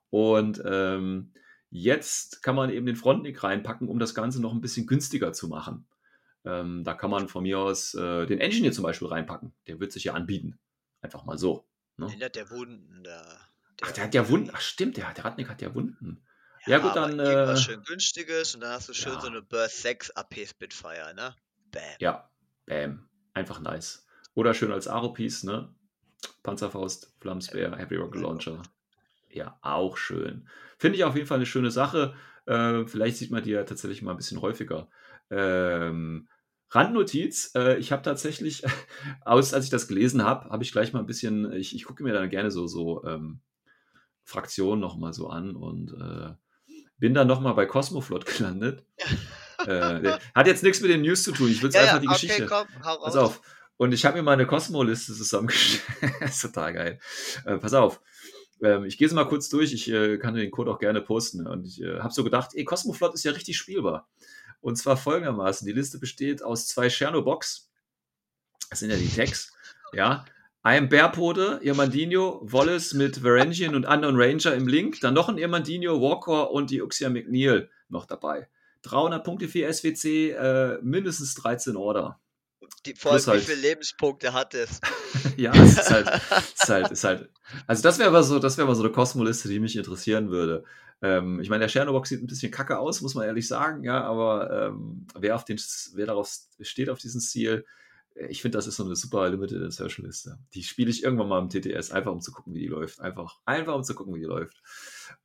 [0.10, 1.34] Und ähm,
[1.70, 5.48] jetzt kann man eben den Frontnick reinpacken, um das Ganze noch ein bisschen günstiger zu
[5.48, 5.88] machen.
[6.46, 9.54] Ähm, da kann man von mir aus äh, den Engineer zum Beispiel reinpacken.
[9.68, 10.60] Der wird sich ja anbieten.
[11.02, 11.68] Einfach mal so.
[11.98, 12.08] Ne?
[12.30, 13.26] der Wunden, der,
[13.82, 14.52] Ach, der hat ja Wunden.
[14.54, 16.24] Ach, stimmt, der, der Radnick hat ja Wunden.
[16.66, 17.20] Ja, Ja, gut, aber dann.
[17.20, 20.48] irgendwas Äh, schön günstiges und dann hast du schön so ja, eine Burst 6 AP
[20.48, 21.36] Spitfire, ne?
[21.72, 21.82] Bam.
[22.00, 22.30] ja,
[22.66, 23.10] bam.
[23.34, 24.06] Einfach nice.
[24.34, 25.74] Oder schön als Aro-Piece, ne?
[26.44, 28.62] Panzerfaust, Flammspeer, Heavy Rocket Launcher.
[29.36, 30.48] Ja, auch schön.
[30.78, 32.16] Finde ich auf jeden Fall eine schöne Sache.
[32.46, 34.88] Äh, vielleicht sieht man die ja tatsächlich mal ein bisschen häufiger.
[35.30, 36.30] Ähm,
[36.70, 38.64] Randnotiz, äh, ich habe tatsächlich,
[39.26, 42.02] aus, als ich das gelesen habe, habe ich gleich mal ein bisschen, ich, ich gucke
[42.02, 43.42] mir dann gerne so, so ähm,
[44.24, 46.34] Fraktionen nochmal so an und äh,
[46.98, 48.86] bin dann nochmal bei Cosmoflot gelandet.
[49.66, 52.14] Äh, hat jetzt nichts mit den News zu tun, ich will Ja, einfach die okay,
[52.14, 52.46] Geschichte.
[52.46, 53.42] komm, Pass auf.
[53.78, 55.84] Und ich habe mir mal eine Cosmo-Liste zusammengestellt.
[56.22, 57.00] ist total geil.
[57.46, 58.02] Äh, pass auf.
[58.62, 59.74] Ähm, ich gehe es mal kurz durch.
[59.74, 61.48] Ich äh, kann den Code auch gerne posten.
[61.48, 64.08] Und ich äh, habe so gedacht, ey, Cosmoflot ist ja richtig spielbar.
[64.62, 67.70] Und zwar folgendermaßen: Die Liste besteht aus zwei Chernobox.
[68.70, 69.54] Das sind ja die Tags.
[69.94, 70.26] Ja.
[70.64, 75.00] Einem Bärpode, Irmandinho, Wallace mit Varangian und Unknown Ranger im Link.
[75.00, 78.50] Dann noch ein Irmandinho, Walker und die Uxia McNeil noch dabei.
[78.82, 82.20] 300 Punkte für SWC, äh, mindestens 13 Order.
[82.86, 84.80] Die, vor allem, halt- wie viele Lebenspunkte hat es?
[85.38, 87.30] ja, es ist halt, ist halt, ist halt.
[87.68, 90.64] Also das wäre aber so, das wäre mal so eine Cosmo-Liste, die mich interessieren würde.
[91.02, 94.04] Ähm, ich meine, der Chernobox sieht ein bisschen kacke aus, muss man ehrlich sagen, ja,
[94.04, 95.60] aber ähm, wer auf den,
[95.94, 97.66] wer darauf steht auf diesen Stil,
[98.16, 100.38] äh, ich finde, das ist so eine super Limited Insertion Liste.
[100.54, 103.02] Die spiele ich irgendwann mal im TTS, einfach um zu gucken, wie die läuft.
[103.02, 104.62] Einfach, einfach um zu gucken, wie die läuft.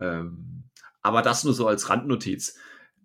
[0.00, 0.64] Ähm,
[1.02, 2.56] aber das nur so als Randnotiz.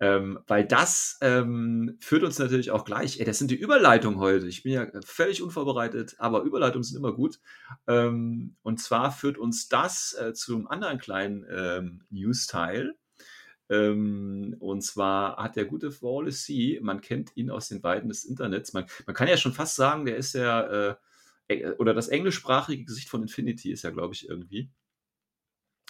[0.02, 4.48] Ähm, weil das ähm, führt uns natürlich auch gleich, ey, das sind die Überleitungen heute.
[4.48, 7.40] Ich bin ja völlig unvorbereitet, aber Überleitungen sind immer gut.
[7.88, 12.96] Ähm, und zwar führt uns das äh, zum anderen kleinen ähm, News-Teil.
[13.70, 18.26] Ähm, und zwar hat der gute Wallace C., man kennt ihn aus den Weiden des
[18.26, 18.74] Internets.
[18.74, 20.96] Man, man kann ja schon fast sagen, der ist äh,
[21.48, 24.70] äh, oder das englischsprachige Gesicht von Infinity ist ja, glaube ich, irgendwie.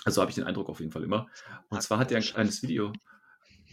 [0.04, 1.28] Also habe ich den Eindruck auf jeden Fall immer.
[1.70, 2.94] Und zwar hat er ein kleines Video,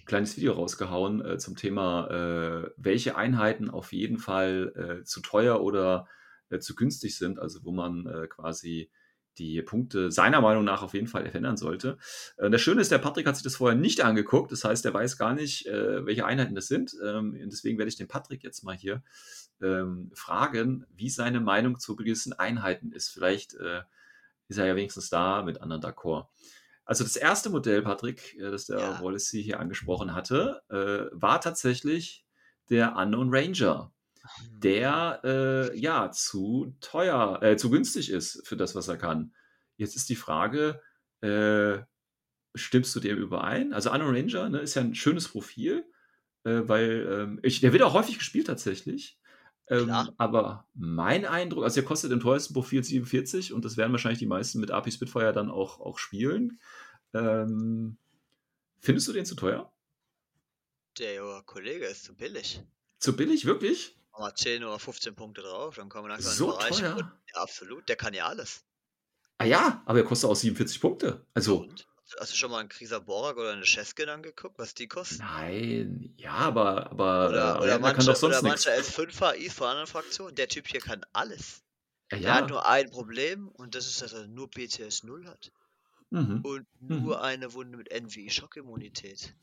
[0.06, 5.60] kleines Video rausgehauen äh, zum Thema, äh, welche Einheiten auf jeden Fall äh, zu teuer
[5.60, 6.06] oder
[6.50, 8.90] äh, zu günstig sind, also wo man äh, quasi
[9.38, 11.96] die Punkte seiner Meinung nach auf jeden Fall verändern sollte.
[12.36, 14.92] Äh, das Schöne ist, der Patrick hat sich das vorher nicht angeguckt, das heißt, er
[14.92, 16.94] weiß gar nicht, welche Einheiten das sind.
[17.02, 19.02] Ähm, deswegen werde ich den Patrick jetzt mal hier
[19.62, 23.08] ähm, fragen, wie seine Meinung zu gewissen Einheiten ist.
[23.08, 23.54] Vielleicht
[24.48, 26.26] ist er ja wenigstens da mit anderen d'accord.
[26.84, 29.02] Also das erste Modell, Patrick, äh, das der Ja.
[29.02, 32.24] Wallace hier angesprochen hatte, äh, war tatsächlich
[32.70, 33.92] der Unknown Ranger,
[34.50, 39.34] der äh, ja zu teuer, äh, zu günstig ist für das, was er kann.
[39.76, 40.80] Jetzt ist die Frage,
[41.22, 41.78] äh,
[42.54, 43.72] stimmst du dem überein?
[43.72, 45.84] Also Unknown Ranger ne, ist ja ein schönes Profil,
[46.44, 49.18] äh, weil ähm, ich, der wird auch häufig gespielt tatsächlich.
[49.72, 54.18] Ähm, aber mein Eindruck, also der kostet im teuersten Profil 47 und das werden wahrscheinlich
[54.18, 56.60] die meisten mit AP Spitfire dann auch, auch spielen.
[57.14, 57.96] Ähm,
[58.80, 59.72] findest du den zu teuer?
[60.98, 62.62] Der Kollege ist zu billig.
[62.98, 63.96] Zu billig, wirklich?
[64.14, 66.78] Wir 10 oder 15 Punkte drauf, dann kommen wir langsam So Bereich.
[66.78, 66.96] teuer?
[66.96, 67.00] Und,
[67.34, 68.66] ja, absolut, der kann ja alles.
[69.38, 71.24] Ah ja, aber er kostet auch 47 Punkte.
[71.32, 71.88] Also, Und?
[72.18, 75.18] Hast du schon mal einen Krieger Borak oder eine Cheskin angeguckt, was die kosten?
[75.18, 79.34] nein, ja, aber, aber, Oder, äh, oder, der manche, kann doch sonst oder manche S5er
[79.34, 80.34] Is von anderen Fraktionen.
[80.34, 81.62] Der Typ hier kann alles.
[82.12, 82.48] Ja, Der hat ja.
[82.48, 85.52] nur ein Problem und das ist, dass er nur BTS 0 hat.
[86.10, 86.44] Mhm.
[86.44, 87.02] Und Mhm.
[87.02, 89.34] nur eine Wunde mit NVI Schockimmunität.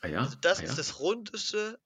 [0.00, 0.74] Ah ja, Also das ah ist ja.
[0.76, 1.78] das rundeste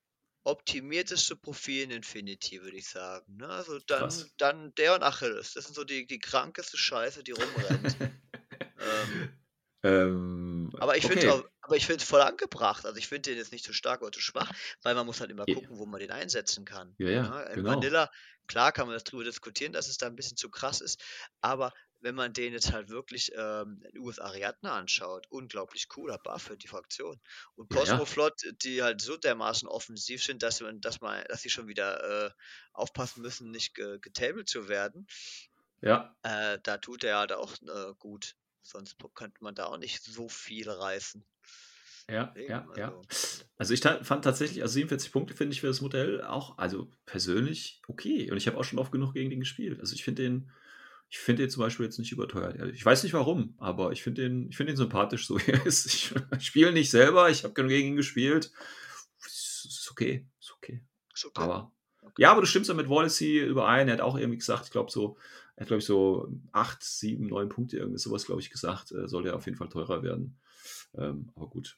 [0.44, 3.36] optimierteste Profil in Infinity, würde ich sagen.
[3.36, 3.48] Ne?
[3.48, 4.30] Also dann, Krass.
[4.38, 5.52] dann der und Achilles.
[5.54, 7.96] Das sind so die, die krankeste Scheiße, die rumrennt.
[8.78, 9.39] ähm,
[9.82, 11.30] Ähm, aber ich finde okay.
[11.30, 12.86] auch, aber ich finde es voll angebracht.
[12.86, 14.50] Also ich finde den jetzt nicht zu stark oder zu schwach,
[14.82, 15.54] weil man muss halt immer Ja.
[15.54, 16.96] gucken, wo man den einsetzen kann.
[16.98, 17.42] Ja, ja, Ne?
[17.54, 17.66] In genau.
[17.66, 18.10] Vanilla,
[18.46, 21.02] klar kann man darüber diskutieren, dass es da ein bisschen zu krass ist,
[21.42, 26.44] aber wenn man den jetzt halt wirklich ähm, in US Ariadne anschaut, unglaublich cooler Buff
[26.44, 27.20] für die Fraktion.
[27.56, 28.00] Und Ja, ja.
[28.00, 32.28] Cosmoflot, die halt so dermaßen offensiv sind, dass man, dass man, dass sie schon wieder
[32.28, 32.30] äh,
[32.72, 35.06] aufpassen müssen, nicht ge getabled zu werden.
[35.82, 38.34] Ja, Äh, da tut er halt auch äh, gut.
[38.62, 41.24] Sonst könnte man da auch nicht so viel reißen.
[42.08, 42.94] ja, Deswegen, ja, ja.
[42.96, 46.90] also, Also ich fand tatsächlich, also 47 Punkte finde ich für das Modell auch, also
[47.06, 48.30] persönlich okay.
[48.30, 49.80] Und ich habe auch schon oft genug gegen den gespielt.
[49.80, 50.50] Also ich finde den,
[51.08, 52.56] ich finde den zum Beispiel jetzt nicht überteuert.
[52.74, 55.66] Ich weiß nicht warum, aber ich finde den, ich finde den sympathisch, so wie er
[55.66, 55.86] ist.
[55.86, 58.52] Ich, ich spiele nicht selber, ich habe genug gegen ihn gespielt.
[59.24, 60.84] Ist, ist okay, ist okay.
[61.14, 61.42] ist okay.
[61.42, 61.72] Aber
[62.16, 63.88] ja, aber du stimmst ja mit Wallacey überein.
[63.88, 65.16] Er hat auch irgendwie gesagt, ich glaube so,
[65.60, 68.92] er hat glaube ich so 8, 7, 9 Punkte, irgendwie sowas, glaube ich, gesagt.
[68.92, 70.40] Äh, soll ja auf jeden Fall teurer werden.
[70.94, 71.76] Ähm, aber gut.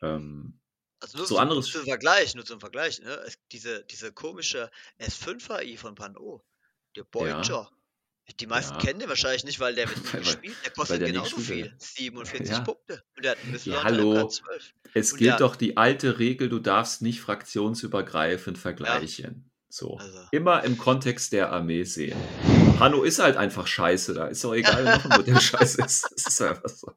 [0.00, 0.58] Ähm,
[1.00, 3.10] Also nur So so anderes- zum Vergleich, nur zum Vergleich, ne?
[3.26, 6.42] Es, diese, diese komische S5 AI von Pan-O,
[6.96, 7.70] der Boyger.
[8.38, 8.80] Die meisten Ja.
[8.80, 10.56] kennen den wahrscheinlich nicht, weil der wird Weil- gespielt.
[10.64, 11.64] Der kostet der genauso viel.
[11.64, 11.80] wird.
[11.82, 12.60] 47 Ja.
[12.60, 13.02] Punkte.
[13.16, 14.12] Und der hat einen Ja, hallo.
[14.14, 14.72] MK12.
[14.94, 19.49] Es gilt ja- doch die alte Regel, du darfst nicht fraktionsübergreifend vergleichen.
[19.70, 19.96] So.
[19.96, 20.18] Also.
[20.32, 22.18] Immer im Kontext der Armee sehen.
[22.80, 26.10] Hanno ist halt einfach scheiße, da ist doch egal, noch ein Modell scheiße ist.
[26.10, 26.92] Das ist einfach so.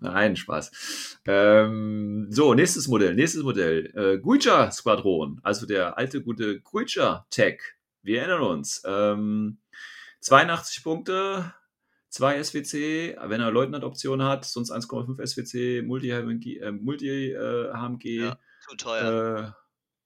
[0.00, 1.18] Nein, Spaß.
[1.26, 3.92] Ähm, so, nächstes Modell, nächstes Modell.
[3.94, 7.60] Äh, Guicha Squadron, also der alte gute Guicha Tech.
[8.02, 8.82] Wir erinnern uns.
[8.86, 9.58] Ähm,
[10.20, 11.52] 82 Punkte,
[12.08, 18.04] 2 SWC, wenn er Leutnant-Option hat, sonst 1,5 SWC, Multi-HMG, äh, Multi, äh, HMG.
[18.20, 19.54] Ja, zu teuer.
[19.56, 19.59] Äh,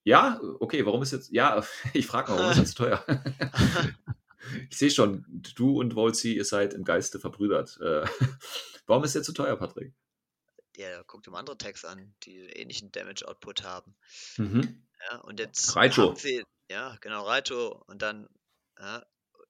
[0.04, 3.04] ja, okay, warum ist jetzt, ja, ich frage mal, warum ist das so teuer?
[4.70, 5.24] ich sehe schon,
[5.56, 7.78] du und Wolzi, ihr seid im Geiste verbrüdert.
[7.80, 8.06] Äh,
[8.86, 9.92] warum ist der zu teuer, Patrick?
[10.76, 13.94] ja, guck dir mal andere Tags an, die ähnlichen Damage-Output haben.
[14.36, 14.86] Mhm.
[15.08, 16.08] Ja, und jetzt Raito.
[16.08, 17.82] haben sie, ja, genau, Raito.
[17.86, 18.28] Und dann
[18.78, 19.04] ja,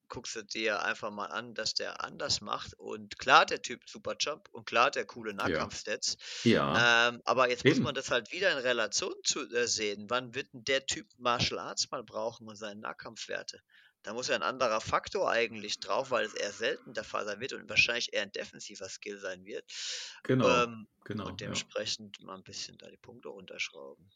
[0.09, 2.75] guckst du dir einfach mal an, dass der anders macht.
[2.75, 6.17] Und klar, der Typ Super Jump und klar, der coole Nahkampfstats.
[6.45, 7.85] Ja, Ähm, aber jetzt muss Eben.
[7.85, 10.07] man das halt wieder in Relation zu äh, sehen.
[10.09, 13.61] Wann wird denn der Typ Martial Arts mal brauchen und seine Nahkampfwerte?
[14.05, 17.40] Da muss ja ein anderer Faktor eigentlich drauf, weil es eher selten der Fall sein
[17.40, 19.64] wird und wahrscheinlich eher ein defensiver Skill sein wird.
[20.25, 20.64] genau.
[20.64, 21.47] ähm, genau und ja.
[21.47, 24.11] dementsprechend mal ein bisschen da die Punkte runterschrauben.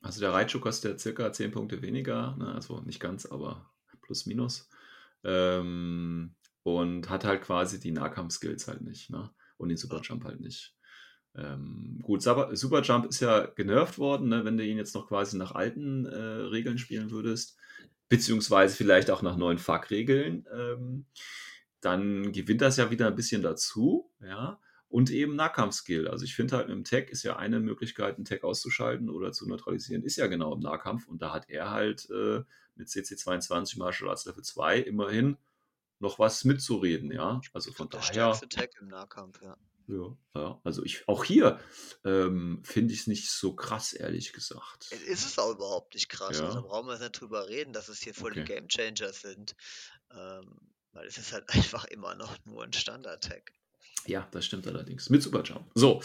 [0.00, 2.54] Also der Raichu kostet ja circa 10 Punkte weniger, ne?
[2.54, 3.70] also nicht ganz, aber
[4.02, 4.68] plus minus.
[5.26, 9.30] Ähm, und hat halt quasi die Nahkampf-Skills halt nicht, ne?
[9.58, 10.74] Und den Superjump halt nicht.
[11.36, 14.44] Ähm, gut, Superjump ist ja genervt worden, ne?
[14.44, 17.58] wenn du ihn jetzt noch quasi nach alten äh, Regeln spielen würdest,
[18.08, 21.06] beziehungsweise vielleicht auch nach neuen Fuck-Regeln, ähm,
[21.80, 24.58] dann gewinnt das ja wieder ein bisschen dazu, ja.
[24.96, 26.08] Und eben Nahkampfskill.
[26.08, 29.46] Also ich finde halt, im Tech ist ja eine Möglichkeit, einen Tech auszuschalten oder zu
[29.46, 31.06] neutralisieren, ist ja genau im Nahkampf.
[31.06, 32.42] Und da hat er halt äh,
[32.76, 35.36] mit CC22 Martial Arts Level 2 immerhin
[35.98, 37.42] noch was mitzureden, ja.
[37.52, 39.58] Also von Der daher, stärkste Tag im Nahkampf, ja.
[39.86, 40.60] ja, ja.
[40.64, 41.60] Also ich, auch hier
[42.06, 44.86] ähm, finde ich es nicht so krass, ehrlich gesagt.
[44.92, 46.38] Es ist es auch überhaupt nicht krass.
[46.38, 46.46] Ja.
[46.46, 48.54] Also brauchen wir jetzt nicht drüber reden, dass es hier voll die Okay.
[48.54, 49.56] Game Changers sind.
[50.10, 50.56] Ähm,
[50.92, 53.52] weil es ist halt einfach immer noch nur ein Standard-Tag.
[54.06, 55.10] Ja, das stimmt allerdings.
[55.10, 55.66] Mit Superjump.
[55.74, 56.00] So,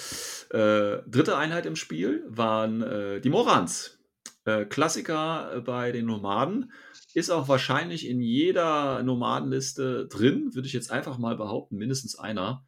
[0.50, 4.00] äh, dritte Einheit im Spiel waren äh, die Morans.
[4.46, 6.72] Äh, Klassiker äh, bei den Nomaden.
[7.14, 12.66] Ist auch wahrscheinlich in jeder Nomadenliste drin, würde ich jetzt einfach mal behaupten, mindestens einer.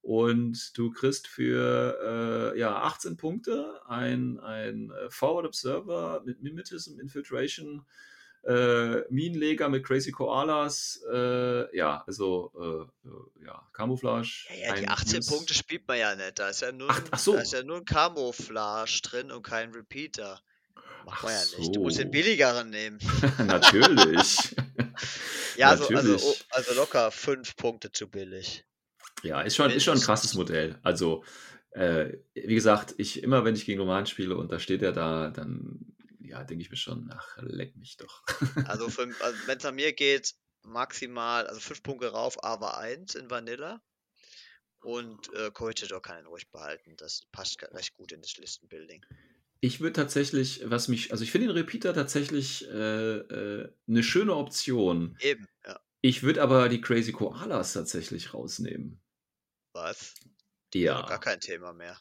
[0.00, 6.98] Und du kriegst für äh, ja, 18 Punkte ein, ein äh, Forward Observer mit Mimetism,
[7.00, 7.86] Infiltration,
[8.46, 12.52] äh, Minenleger mit Crazy Koalas, äh, ja, also
[13.04, 14.46] äh, äh, ja, Camouflage.
[14.50, 16.38] Ja, ja, die ein 18 Use- Punkte spielt man ja nicht.
[16.38, 17.34] Da ist ja nur, Ach- ein- ach so.
[17.34, 20.40] da ist ja nur ein Camouflage drin und kein Repeater.
[21.06, 21.76] Macht Ach man ja nicht.
[21.76, 22.12] Du musst den so.
[22.12, 22.98] billigeren nehmen.
[23.46, 24.54] Natürlich.
[25.56, 26.22] Ja, also, also, Natürlich.
[26.24, 28.64] oh, also locker 5 Punkte zu billig.
[29.22, 30.78] Ja, ist schon, ist schon ein krasses Modell.
[30.82, 31.22] Also,
[31.70, 35.30] äh, wie gesagt, ich immer, wenn ich gegen Roman spiele und da steht er da,
[35.30, 38.22] dann ja, denke ich mir schon, ach, leck mich doch.
[38.62, 43.14] Also, fünf- also wenn es an mir geht, maximal, also 5 Punkte rauf, aber 1
[43.14, 43.82] in Vanilla.
[44.82, 46.96] Und äh, Corregidor kann ihn ruhig behalten.
[46.96, 49.04] Das passt recht gut in das Listenbuilding.
[49.60, 54.34] Ich würde tatsächlich, was mich, also ich finde den Repeater tatsächlich äh, äh, eine schöne
[54.36, 55.16] Option.
[55.20, 55.80] Eben, ja.
[56.02, 59.00] Ich würde aber die Crazy Koalas tatsächlich rausnehmen.
[59.74, 60.14] Was?
[60.74, 61.02] Ja.
[61.06, 62.00] Gar kein Thema mehr.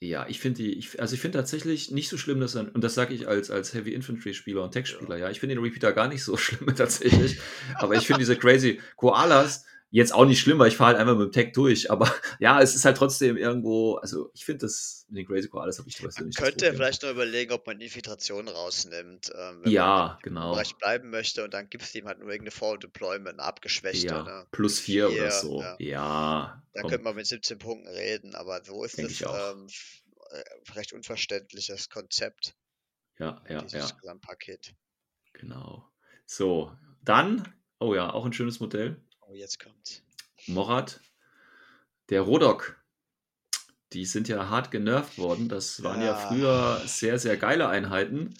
[0.00, 2.84] Ja, ich finde die, ich, also ich finde tatsächlich nicht so schlimm, dass er, und
[2.84, 5.92] das sage ich als, als Heavy Infantry Spieler und Tech-Spieler, ja, ich finde den Repeater
[5.94, 7.38] gar nicht so schlimm tatsächlich,
[7.76, 11.16] aber ich finde diese crazy Koalas jetzt auch nicht schlimm, weil ich fahre halt einfach
[11.16, 15.06] mit dem Tech durch, aber ja, es ist halt trotzdem irgendwo, also ich finde das,
[15.08, 18.48] mit den crazy Koalas habe ich was Man könnte vielleicht noch überlegen, ob man Infiltration
[18.48, 20.50] rausnimmt, ähm, wenn man Ja, im genau.
[20.50, 24.06] Bereich bleiben möchte und dann gibt es ihm halt nur irgendeine Forward Deployment, eine abgeschwächte,
[24.06, 24.46] Ja, ne?
[24.52, 25.62] plus vier oder Vier, so.
[25.62, 25.78] ja.
[25.78, 26.90] Ja, Da komm.
[26.90, 29.52] könnte man mit 17 Punkten reden, aber so ist Denk auch.
[29.52, 29.66] ähm,
[30.30, 32.54] äh, recht unverständliches Konzept,
[33.18, 34.74] ja, ja, dieses ja, Gesamtpaket.
[35.32, 35.88] genau.
[36.26, 36.72] So,
[37.04, 39.00] dann, oh ja, auch ein schönes Modell.
[39.28, 40.02] Oh, jetzt kommt's.
[40.46, 41.00] Morat,
[42.10, 42.80] der Rodok.
[43.92, 45.48] Die sind ja hart genervt worden.
[45.48, 46.16] Das waren ja, Ja.
[46.16, 48.34] früher sehr, sehr geile Einheiten.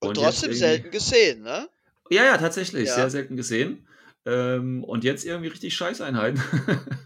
[0.00, 1.68] Und, jetzt trotzdem irgendwie- selten gesehen, ne?
[2.10, 2.88] Ja, ja, tatsächlich.
[2.88, 2.94] Ja.
[2.94, 3.86] Sehr selten gesehen.
[4.24, 6.40] Ähm, und jetzt irgendwie richtig Scheißeinheiten,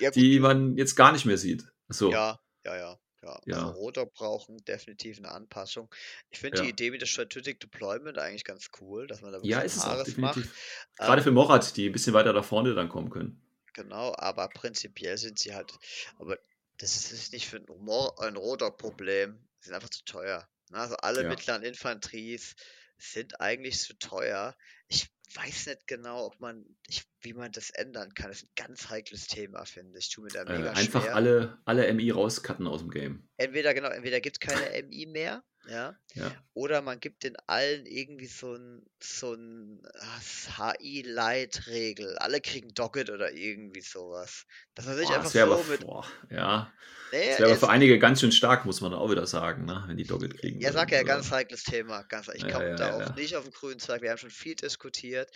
[0.00, 1.64] Ja, die man jetzt gar nicht mehr sieht.
[1.88, 2.10] So.
[2.10, 2.98] Ja, ja, ja.
[3.26, 3.40] Ja.
[3.46, 3.56] Ja.
[3.66, 5.92] Also Rotor brauchen definitiv eine Anpassung.
[6.30, 6.64] Ich finde Ja.
[6.64, 9.76] die Idee mit der Strategic Deployment eigentlich ganz cool, dass man da Ja, wirklich ist
[9.76, 10.36] es auch Haares macht.
[10.36, 10.56] definitiv.
[10.96, 13.40] Gerade Ähm, für Morat, die ein bisschen weiter da vorne dann kommen können.
[13.74, 15.70] Genau, aber prinzipiell sind sie halt,
[16.18, 16.38] aber
[16.78, 19.38] das ist nicht für ein, Mor- ein Rotor-Problem.
[19.60, 20.48] Sie sind einfach zu teuer.
[20.70, 20.78] Ne?
[20.78, 21.28] Also alle Ja.
[21.28, 22.54] mittleren Infanteries
[22.98, 24.56] sind eigentlich zu teuer.
[24.88, 28.28] Ich weiß nicht genau, ob man, ich, wie man das ändern kann.
[28.28, 30.08] Das ist ein ganz heikles Thema, finde ich.
[30.10, 31.14] Tu mir da Äh, mega einfach schwer.
[31.14, 33.28] alle, alle MI rauscutten aus dem Game.
[33.36, 36.32] Entweder, genau, entweder gibt es keine MI mehr, ja, Ja.
[36.54, 42.16] oder man gibt den allen irgendwie so ein, so ein HI-Light-Regel.
[42.18, 44.46] Alle kriegen Docket oder irgendwie sowas.
[44.74, 45.80] Dass man sich Boah, einfach so aber, mit.
[45.80, 46.72] boah, ja,
[47.12, 49.84] Nee, das wäre aber für einige ganz schön stark, muss man auch wieder sagen, ne?
[49.86, 50.60] wenn die Dogged kriegen.
[50.60, 52.02] Ja, sag ja, ganz heikles Thema.
[52.04, 54.02] Ganz, ich Ja, komme ja, da auch nicht auf den grünen Zweig.
[54.02, 55.30] Wir haben schon viel diskutiert.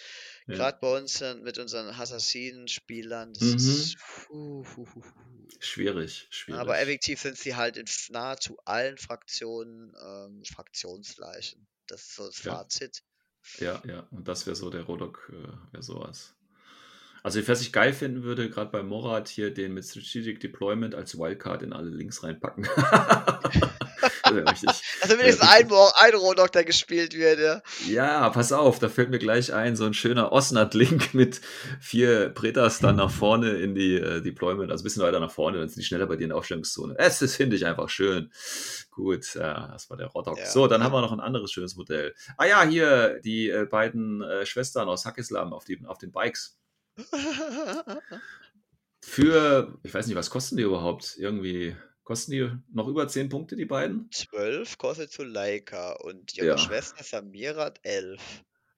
[0.46, 3.32] Gerade bei uns äh, mit unseren Assassinen-Spielern.
[3.34, 3.54] Das Mhm.
[3.54, 3.96] ist.
[3.98, 5.02] Puh, puh, puh.
[5.60, 6.60] Schwierig, schwierig.
[6.60, 9.94] Aber effektiv sind sie halt in nahezu allen Fraktionen
[10.26, 11.66] ähm, Fraktionsleichen.
[11.86, 12.52] Das ist so das Ja.
[12.56, 13.02] Fazit.
[13.58, 16.34] Ja, ja, und das wäre so der Rodok, äh, wäre sowas.
[17.22, 21.18] Also, was ich geil finden würde, gerade bei Morat hier den mit Strategic Deployment als
[21.18, 22.66] Wildcard in alle Links reinpacken.
[24.22, 24.70] das wäre richtig.
[25.00, 27.62] Also wenigstens Ja, ein, ein Rodok, der gespielt wird, ja.
[27.86, 31.40] Ja, pass auf, da fällt mir gleich ein, so ein schöner Osnat-Link mit
[31.80, 35.58] vier Pretas dann nach vorne in die äh, Deployment, also ein bisschen weiter nach vorne,
[35.58, 36.94] dann sind die schneller bei dir in der Aufstellungszone.
[36.98, 38.30] Es das finde ich einfach schön.
[38.90, 40.38] Gut, ja, das war der Rodok.
[40.38, 40.46] Ja.
[40.46, 42.14] So, dann haben wir noch ein anderes schönes Modell.
[42.36, 46.59] Ah ja, hier die äh, beiden äh, Schwestern aus Hackislam auf, die, auf den Bikes.
[49.02, 51.16] Für, ich weiß nicht, was kosten die überhaupt?
[51.18, 54.08] Irgendwie, kosten die noch über 10 Punkte, die beiden?
[54.12, 56.58] 12 kostet Zuleika und ihre Ja.
[56.58, 58.20] Schwester Samira hat 11.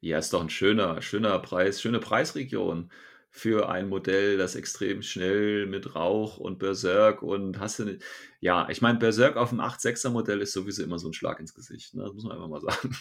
[0.01, 2.91] Ja, ist doch ein schöner, schöner Preis, schöne Preisregion
[3.31, 8.03] für ein Modell, das extrem schnell mit Rauch und Berserk und hast du nicht.
[8.41, 11.55] Ja, ich meine, Berserk auf dem 8.6er Modell ist sowieso immer so ein Schlag ins
[11.55, 11.95] Gesicht.
[11.95, 12.03] Ne?
[12.05, 12.97] Das muss man einfach mal sagen.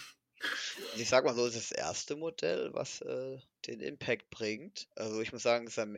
[0.93, 4.87] Ich sag mal so, es ist das erste Modell, was äh, den Impact bringt.
[4.95, 5.97] Also ich muss sagen, Sam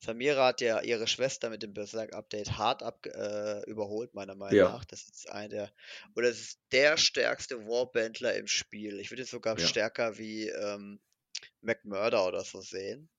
[0.00, 4.72] Samira hat ja ihre Schwester mit dem Berserk-Update hart ab, äh, überholt, meiner Meinung Ja.
[4.72, 4.84] nach.
[4.84, 5.74] Das ist einer der,
[6.16, 9.00] oder es ist der stärkste Warbandler im Spiel.
[9.00, 9.72] Ich würde es sogar Ja.
[9.72, 11.00] stärker wie ähm,
[11.62, 13.10] McMurder oder so sehen.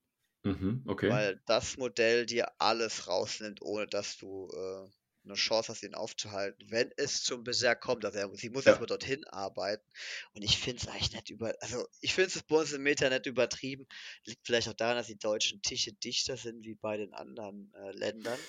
[0.46, 1.18] Mhm, okay.
[1.18, 4.90] Weil das Modell dir alles rausnimmt, ohne dass du äh,
[5.26, 6.70] eine Chance hast, ihn aufzuhalten.
[6.70, 8.68] Wenn es zum Berserk kommt, also er, sie muss Ja.
[8.68, 9.86] erstmal dorthin arbeiten.
[10.34, 13.10] Und ich finde es eigentlich nicht über, also ich finde es bei uns im Meta
[13.10, 13.86] nicht übertrieben.
[14.26, 17.92] Liegt vielleicht auch daran, dass die deutschen Tische dichter sind wie bei den anderen äh,
[17.92, 18.46] Ländern.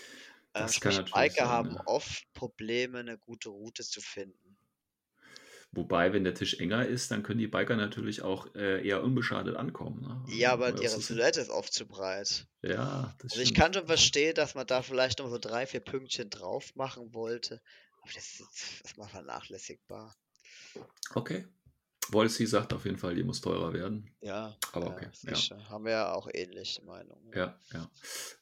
[0.55, 1.85] Ähm, Das kann sprich, Biker haben ja.
[1.85, 4.44] oft Probleme, eine gute Route zu finden.
[5.77, 9.57] Wobei, wenn der Tisch enger ist, dann können die Biker natürlich auch äh, eher unbeschadet
[9.57, 10.03] ankommen.
[10.03, 10.25] Ne?
[10.37, 11.01] Ja, aber ihre.
[11.01, 12.47] Silhouette ist oft zu breit.
[12.63, 13.59] Ja, das Also ich stimmt.
[13.59, 17.61] kann schon verstehen, dass man da vielleicht noch so drei, vier Pünktchen drauf machen wollte.
[18.01, 20.15] Aber das ist jetzt erstmal vernachlässigbar.
[21.15, 21.47] Okay.
[22.11, 24.15] Wolsey sagt auf jeden Fall, die muss teurer werden.
[24.21, 25.69] Ja, Aber ja, okay, sicher.
[25.71, 27.19] Haben wir ja auch ähnlich die Meinung.
[27.35, 27.91] Ja, ja.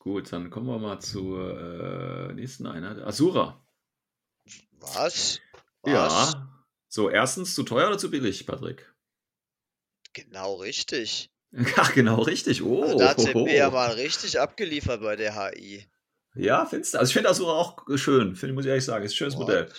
[0.00, 2.98] Gut, dann kommen wir mal zur äh, nächsten Einheit.
[2.98, 3.64] Asura.
[4.72, 5.40] Was?
[5.82, 5.92] Was?
[5.92, 6.51] Ja.
[6.94, 8.92] So, erstens zu teuer oder zu billig, Patrick?
[10.12, 11.30] Genau richtig.
[11.76, 12.62] Ach, genau richtig.
[12.62, 13.46] Oh, Also da hat hoho.
[13.46, 15.86] CP ja mal richtig abgeliefert bei der HI.
[16.34, 16.98] Ja, findest du?
[16.98, 19.06] Also ich finde Asura auch schön, finde muss ich ehrlich sagen.
[19.06, 19.40] Ist ein schönes Und?
[19.40, 19.72] Modell.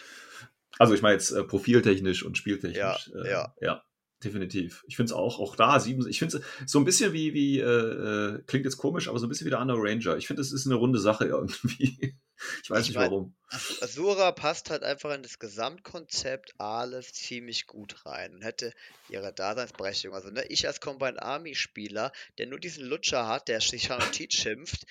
[0.79, 2.77] Also ich meine jetzt äh, profiltechnisch und spieltechnisch.
[2.77, 3.55] Ja, äh, ja.
[3.61, 3.83] ja.
[4.23, 4.83] Definitiv.
[4.87, 7.59] Ich finde es auch, auch da, sieben, ich finde es so ein bisschen wie, wie
[7.59, 10.17] äh, äh, klingt jetzt komisch, aber so ein bisschen wie der Under Ranger.
[10.17, 12.17] Ich finde, es ist eine runde Sache irgendwie.
[12.63, 13.35] Ich weiß Ich nicht mein- warum.
[13.49, 18.73] As- Asura passt halt einfach in das Gesamtkonzept Aleph ziemlich gut rein und hätte
[19.09, 20.15] ihre Daseinsberechtigung.
[20.15, 24.11] Also ne, ich als Combined Army Spieler, der nur diesen Lutscher hat, der sich Shannon
[24.13, 24.85] schimpft,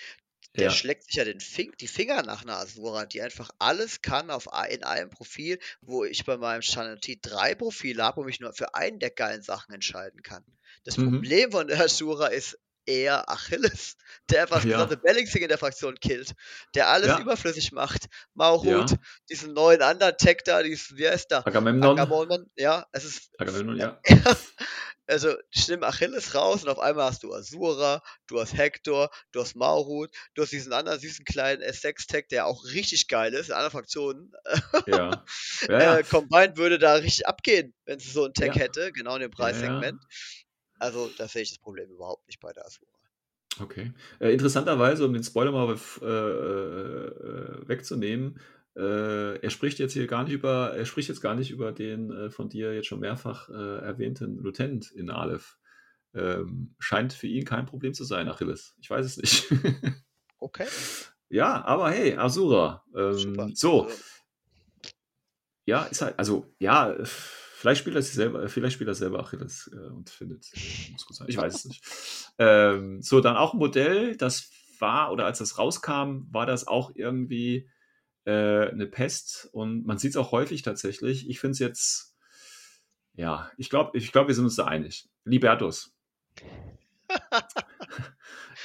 [0.56, 0.70] der Ja.
[0.70, 4.46] schlägt sich ja den Fing die Finger nach einer Asura, die einfach alles kann auf
[4.68, 8.74] in einem Profil, wo ich bei meinem Shanti 3 Profil habe und mich nur für
[8.74, 10.44] einen der geilen Sachen entscheiden kann.
[10.84, 11.04] Das Mhm.
[11.10, 13.96] Problem von der Asura ist eher Achilles,
[14.30, 14.72] der einfach Ja.
[14.84, 16.32] gesamte Balancing in der Fraktion killt,
[16.74, 17.20] der alles Ja.
[17.20, 18.06] überflüssig macht.
[18.34, 18.96] Maurut, Ja.
[19.30, 21.46] diesen neuen anderen Tech da, diesen, wie heißt der?
[21.46, 21.98] Agamemnon.
[21.98, 24.00] Agamemnon, ja, es ist Agamemnon, ja.
[25.06, 25.34] also
[25.68, 30.10] nimm Achilles raus und auf einmal hast du Asura, du hast Hector, du hast Maurut,
[30.34, 34.32] du hast diesen anderen süßen kleinen S6-Tag, der auch richtig geil ist, in anderen Fraktionen.
[34.86, 35.24] Ja.
[35.68, 35.98] Ja.
[35.98, 39.30] Äh, Combined würde da richtig abgehen, wenn es so einen Tag hätte, genau in dem
[39.30, 40.02] Preissegment.
[40.82, 42.90] Also da sehe ich das Problem überhaupt nicht bei der Asura.
[43.60, 43.92] Okay.
[44.18, 48.40] Äh, interessanterweise, um den Spoiler mal äh, äh, wegzunehmen,
[48.74, 52.10] äh, er spricht jetzt hier gar nicht über, er spricht jetzt gar nicht über den
[52.10, 55.56] äh, von dir jetzt schon mehrfach äh, erwähnten Lieutenant in Aleph.
[56.14, 58.74] Ähm, scheint für ihn kein Problem zu sein, Achilles.
[58.80, 59.46] Ich weiß es nicht.
[60.44, 60.66] Okay,
[61.28, 62.84] ja, aber hey, Asura.
[62.96, 63.48] Ähm, super.
[63.54, 63.96] So, Also,
[65.64, 67.04] ja, ist halt, also, ja, äh,
[67.62, 70.90] vielleicht spielt er sich selber, äh, vielleicht spielt er selber Achilles äh, und findet, äh,
[70.90, 71.84] muss gut sein, ich weiß es nicht.
[72.38, 76.90] Ähm, so, dann auch ein Modell, das war, oder als das rauskam, war das auch
[76.94, 77.68] irgendwie
[78.24, 81.28] äh, eine Pest und man sieht es auch häufig tatsächlich.
[81.28, 82.16] Ich finde es jetzt,
[83.12, 85.10] ja, ich glaube, ich glaub, wir sind uns da einig.
[85.24, 85.94] Libertus.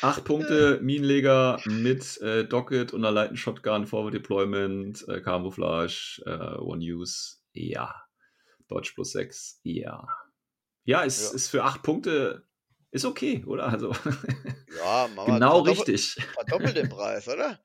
[0.02, 6.58] Acht Punkte, Minenleger mit äh, Docket und einer Light Shotgun, Forward Deployment, äh, Camouflage, äh,
[6.58, 8.07] One Use, ja.
[8.68, 10.07] Dodge plus 6, ja.
[10.86, 11.30] Ja, ist, Ja.
[11.32, 12.47] ist für acht Punkte,
[12.91, 13.68] ist okay, oder?
[13.68, 13.91] Also,
[14.68, 16.15] ja, Mama, genau richtig.
[16.34, 17.59] Verdoppelt den Preis, oder?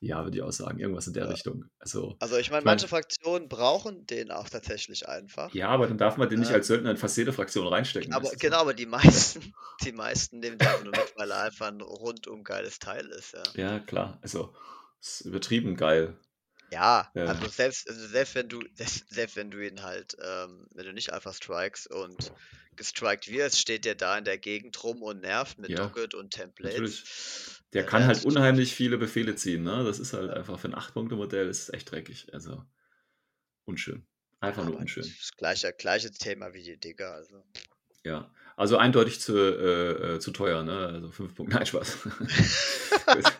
[0.00, 1.30] Ja, würde ich auch sagen, irgendwas in der Ja.
[1.30, 1.64] Richtung.
[1.78, 5.54] Also, Also ich meine, manche Fraktionen brauchen den auch tatsächlich einfach.
[5.54, 6.56] ja, aber dann darf man den nicht Ja.
[6.56, 8.12] als Söldner in fast jede Fraktion reinstecken.
[8.12, 9.54] Aber genau, aber die meisten,
[9.84, 13.32] die meisten nehmen den einfach nur mit, weil er einfach ein rundum geiles Teil ist,
[13.32, 13.42] ja.
[13.54, 14.18] Ja, klar.
[14.22, 14.54] Also,
[15.00, 16.18] ist übertrieben geil.
[16.70, 17.26] Ja, Ja.
[17.26, 20.92] also selbst, also selbst wenn du, selbst, selbst wenn du ihn halt, ähm, wenn du
[20.92, 22.32] nicht einfach strikes und
[22.76, 26.30] gestrikt wirst, steht der da in der Gegend rum und nervt mit Ja, Docket und
[26.30, 26.78] Templates.
[26.78, 27.62] natürlich.
[27.72, 29.84] Der Ja, kann der halt unheimlich viele Befehle ziehen, ne?
[29.84, 32.32] Das ist halt einfach für ein 8-Punkte-Modell ist es echt dreckig.
[32.32, 32.64] Also,
[33.64, 34.06] unschön.
[34.40, 35.04] Einfach nur Aber unschön.
[35.04, 37.44] Das gleiche, gleiche Thema wie die Digger, also.
[38.04, 38.32] Ja.
[38.56, 40.86] Also eindeutig zu, äh, äh, zu teuer, ne?
[40.86, 41.54] Also 5 Punkte.
[41.56, 41.98] Nein, Spaß.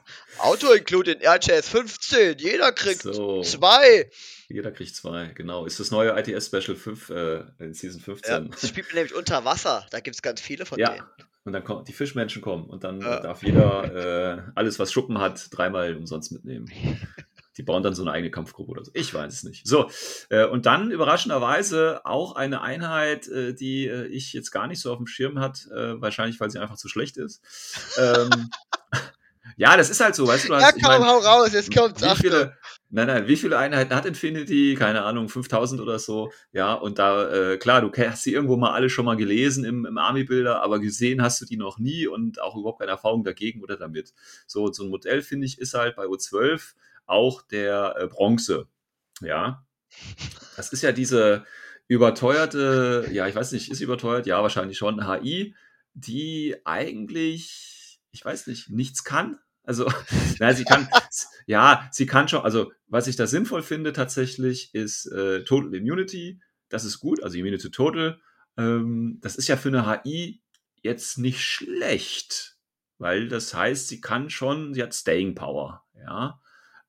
[0.42, 3.42] Auto include in RJS 15, jeder kriegt so.
[3.42, 4.10] zwei.
[4.48, 5.64] Jeder kriegt zwei, genau.
[5.66, 8.50] Ist das neue ITS Special 5 äh, in Season Ja, 15.
[8.50, 10.96] das spielt man nämlich unter Wasser, da gibt es ganz viele von denen.
[10.96, 11.08] Ja,
[11.44, 13.20] und dann kommen die Fischmenschen kommen und dann Ja.
[13.20, 16.70] darf jeder äh, alles, was Schuppen hat, dreimal umsonst mitnehmen.
[17.56, 18.90] Die bauen dann so eine eigene Kampfgruppe oder so.
[18.94, 19.66] Ich weiß es nicht.
[19.66, 19.90] So,
[20.30, 24.90] äh, und dann überraschenderweise auch eine Einheit, äh, die äh, ich jetzt gar nicht so
[24.92, 27.42] auf dem Schirm hat, äh, wahrscheinlich, weil sie einfach zu schlecht ist.
[27.98, 28.30] Ähm,
[29.56, 31.74] ja, das ist halt so, weißt du, Ja, hast, ich komm, mein, hau raus, jetzt
[31.74, 32.00] kommt's.
[32.02, 32.30] wie Achtung.
[32.30, 32.56] viele,
[32.88, 34.74] nein, nein, wie viele Einheiten hat Infinity?
[34.78, 36.32] Keine Ahnung, 5000 oder so.
[36.52, 39.86] Ja, und da, äh, klar, du hast sie irgendwo mal alle schon mal gelesen im,
[39.86, 43.62] im Army-Bilder, aber gesehen hast du die noch nie und auch überhaupt keine Erfahrung dagegen
[43.62, 44.12] oder damit.
[44.46, 46.74] So, so ein Modell, finde ich, ist halt bei U12
[47.06, 48.66] auch der äh, Bronze.
[49.20, 49.64] Ja.
[50.56, 51.44] Das ist ja diese
[51.88, 54.26] überteuerte, ja, ich weiß nicht, ist überteuert?
[54.26, 55.54] Ja, wahrscheinlich schon, HI,
[55.94, 57.69] die eigentlich,
[58.12, 59.38] ich weiß nicht, nichts kann.
[59.62, 59.90] Also,
[60.40, 60.88] na, sie kann,
[61.46, 66.40] ja, sie kann schon, also, was ich da sinnvoll finde tatsächlich, ist äh, Total Immunity.
[66.68, 68.20] Das ist gut, also Immunity Total.
[68.56, 70.42] Ähm, das ist ja für eine HI
[70.82, 72.56] jetzt nicht schlecht,
[72.98, 76.40] weil das heißt, sie kann schon, sie hat Staying Power, ja.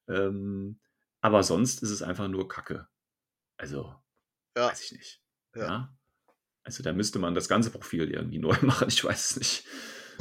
[0.07, 0.79] Ähm,
[1.21, 2.87] aber sonst ist es einfach nur Kacke.
[3.57, 3.95] Also,
[4.57, 4.67] Ja.
[4.69, 5.21] weiß ich nicht.
[5.55, 5.61] Ja.
[5.65, 5.97] Ja.
[6.63, 9.65] Also, da müsste man das ganze Profil irgendwie neu machen, ich weiß es nicht.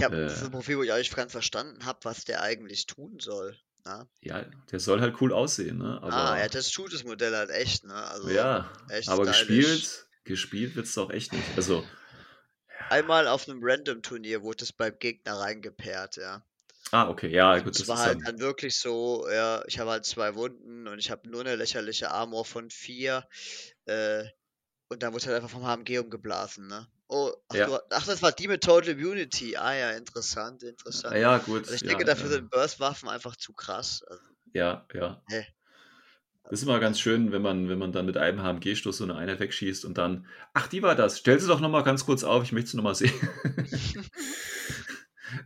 [0.01, 0.25] Ja, Äh.
[0.25, 3.19] das ist ein Profil, wo ich auch nicht ganz verstanden habe, was der eigentlich tun
[3.21, 3.57] soll.
[3.85, 4.07] Na?
[4.21, 5.99] Ja, der soll halt cool aussehen, ne?
[6.03, 7.95] Aber, ah, ja, das tut das Modell halt echt, ne?
[7.95, 9.57] Also ja, echt aber stylisch.
[9.69, 11.45] gespielt, gespielt wird es doch echt nicht.
[11.57, 11.83] Also,
[12.91, 16.45] Einmal auf einem Random-Turnier wurde es beim Gegner reingepaart, ja.
[16.91, 19.91] ah, okay, ja, gut, Das das war halt dann, dann wirklich so, ja, ich habe
[19.91, 23.27] halt zwei Wunden und ich habe nur eine lächerliche Armor von vier.
[23.87, 24.25] Äh,
[24.89, 26.87] und dann wurde halt einfach vom HMG umgeblasen, ne?
[27.13, 27.67] Oh, ach, Ja.
[27.67, 29.57] du, ach, das war die mit Total Immunity.
[29.57, 31.17] Ah ja, interessant, interessant.
[31.17, 31.63] Ja, gut.
[31.63, 34.05] Also ich ja, denke, dafür ja, sind Burst-Waffen einfach zu krass.
[34.07, 35.21] Also, ja, ja.
[35.29, 35.45] Hä?
[36.45, 39.17] Das ist immer ganz schön, wenn man, wenn man dann mit einem HMG-Stoß so eine
[39.17, 41.19] Einheit wegschießt und dann, ach, die war das.
[41.19, 43.13] Stell sie doch nochmal ganz kurz auf, ich möchte sie nochmal sehen.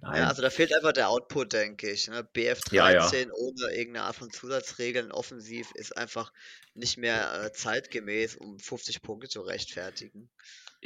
[0.02, 2.08] Nein, ja, also da fehlt einfach der Output, denke ich.
[2.08, 2.28] Ne?
[2.70, 3.06] Ja, ja.
[3.06, 6.30] BF13 ohne irgendeine Art von Zusatzregeln offensiv ist einfach
[6.74, 10.30] nicht mehr äh, zeitgemäß, um 50 Punkte zu rechtfertigen.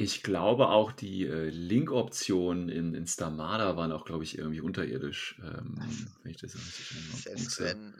[0.01, 5.37] Ich glaube auch, die äh, Link-Optionen in, in Stamada waren auch, glaube ich, irgendwie unterirdisch.
[5.43, 5.75] Ähm,
[6.23, 7.95] wenn ich das richtig wenn.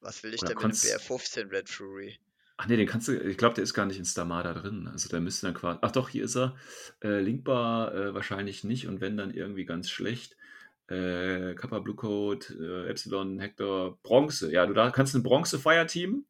[0.00, 2.18] Was will ich Oder denn mit dem konntest- BR15 Red Fury?
[2.56, 4.86] Ach nee, den kannst du, ich glaube, der ist gar nicht in Stamada drin.
[4.86, 5.80] Also der müsste dann quasi.
[5.82, 6.54] Ach doch, hier ist er.
[7.02, 10.36] Äh, linkbar äh, wahrscheinlich nicht und wenn dann irgendwie ganz schlecht.
[10.86, 14.52] Äh, Kappa Blue Code, äh, Epsilon, Hector, Bronze.
[14.52, 16.26] Ja, du da kannst ein Bronze-Fire-Team.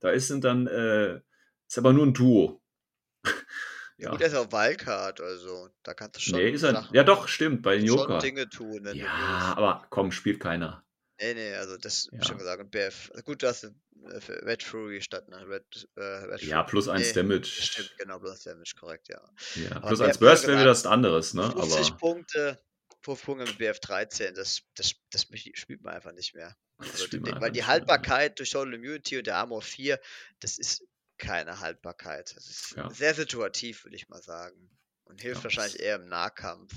[0.00, 1.20] Da ist dann, äh,
[1.68, 2.62] ist aber nur ein Duo.
[3.98, 4.10] Ja.
[4.10, 6.72] Gut, er ist auch Wildcard, also da kannst du schon Nee, ist er.
[6.72, 8.18] Sachen, Ja, doch, stimmt, bei den Joker.
[8.18, 10.84] Dinge tun, wenn du Ja, aber komm, spielt keiner.
[11.18, 12.22] Nee, nee, also das Ja.
[12.24, 12.60] schon gesagt.
[12.60, 13.70] Und BF, gut, du hast äh,
[14.44, 15.48] Red Fury statt, ne?
[15.48, 17.46] Red, äh, Red Ja, plus eins Nee, Damage.
[17.46, 19.22] Stimmt, genau, plus Damage, korrekt, ja.
[19.54, 21.50] Ja, plus wer- eins wer Burst wäre wieder was anderes, ne?
[21.50, 22.60] 50 Aber Punkte,
[23.02, 26.54] 5 Punkte mit BF13, das, das, das spielt spielt man einfach nicht mehr.
[26.76, 27.64] das Also, man weil die.
[27.64, 29.98] Haltbarkeit durch Total Immunity und der Armor 4,
[30.40, 30.84] das ist
[31.18, 32.34] keine Haltbarkeit.
[32.36, 32.90] Das ist Ja.
[32.90, 34.70] sehr situativ, würde ich mal sagen.
[35.04, 36.72] Und hilft Ja, wahrscheinlich eher im Nahkampf.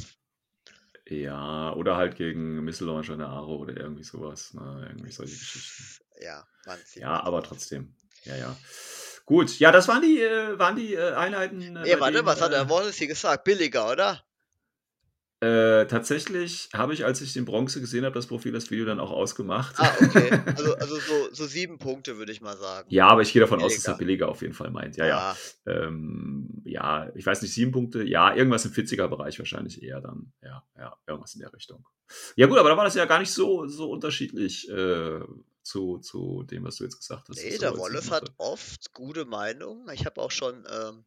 [1.07, 4.53] Ja, oder halt gegen Missile Launcher in der Aro oder irgendwie sowas.
[4.53, 4.85] Ne?
[4.89, 6.03] Irgendwie solche Geschichten.
[6.21, 7.95] Ja, man sieht Ja, aber trotzdem.
[8.25, 8.57] Ja, ja.
[9.25, 11.61] Gut, ja, das waren die, äh, waren die äh, Einheiten.
[11.61, 13.43] Äh, Nee, warte, denen, was hat äh, der Wallace hier gesagt?
[13.43, 14.23] Billiger, oder?
[15.41, 18.99] Äh, tatsächlich habe ich, als ich den Bronze gesehen habe, das Profil, das Video dann
[18.99, 19.75] auch ausgemacht.
[19.77, 20.29] Ah, okay.
[20.45, 22.87] Also, also so, so sieben Punkte, würde ich mal sagen.
[22.91, 23.93] Ja, aber ich gehe davon aus, dass Billiger.
[23.93, 24.97] er billiger auf jeden Fall meint.
[24.97, 25.37] Ja, ja.
[25.65, 28.03] Ja, Ähm, ja, ich weiß nicht, sieben Punkte.
[28.03, 30.33] Ja, irgendwas im 40er-Bereich wahrscheinlich eher dann.
[30.43, 31.85] Ja, ja, irgendwas in der Richtung.
[32.35, 35.21] Ja, gut, aber da war das ja gar nicht so, so unterschiedlich äh,
[35.63, 37.37] zu, zu dem, was du jetzt gesagt hast.
[37.37, 39.87] Nee, dass der er sieben hat oft gute Meinungen.
[39.93, 41.05] Ich habe auch schon ähm,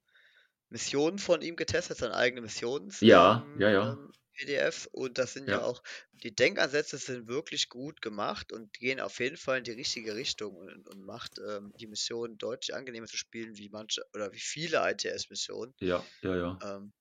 [0.71, 2.91] Missionen von ihm getestet, seine eigene Missionen.
[3.01, 3.99] Ja, ähm, ja, ja.
[4.43, 5.59] Ähm, PDF und das sind ja.
[5.59, 5.63] Ja.
[5.63, 5.83] auch,
[6.23, 10.55] die Denkansätze sind wirklich gut gemacht und gehen auf jeden Fall in die richtige Richtung
[10.57, 14.79] und, und macht ähm, die Mission deutlich angenehmer zu spielen, wie manche oder wie viele
[14.91, 15.75] ITS-Missionen.
[15.81, 16.59] Ja, ja, ja.
[16.63, 16.93] Ähm,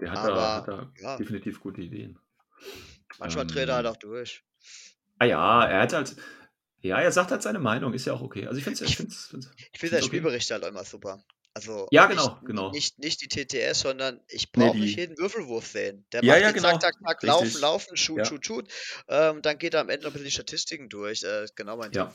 [0.00, 1.16] Der hat, Aber, da, hat da ja.
[1.16, 2.18] definitiv gute Ideen.
[3.18, 4.42] manchmal dreht er halt Ähm, auch durch.
[5.18, 6.16] Ah ja, er hat halt.
[6.80, 8.46] Ja, er sagt halt seine Meinung, ist ja auch okay.
[8.46, 8.90] Also ich finde es.
[8.90, 9.46] Ich Ich finde
[9.78, 10.04] find's seine okay.
[10.04, 11.22] Spielberichte halt auch immer super.
[11.54, 12.70] Also Ja, nicht, genau, genau.
[12.70, 16.04] Nicht, nicht die TTS, sondern ich Nee, brauche nicht die- jeden Würfelwurf sehen.
[16.12, 16.68] Der Ja, macht ja, genau.
[16.70, 17.60] zack, zack, zack, laufen, Richtig.
[17.60, 18.24] laufen, shoot, Ja.
[18.24, 18.68] shoot, shoot.
[19.08, 21.22] Ähm, dann geht er am Ende noch ein bisschen die Statistiken durch.
[21.24, 22.06] Äh, genau mein Ja.
[22.06, 22.14] Ding.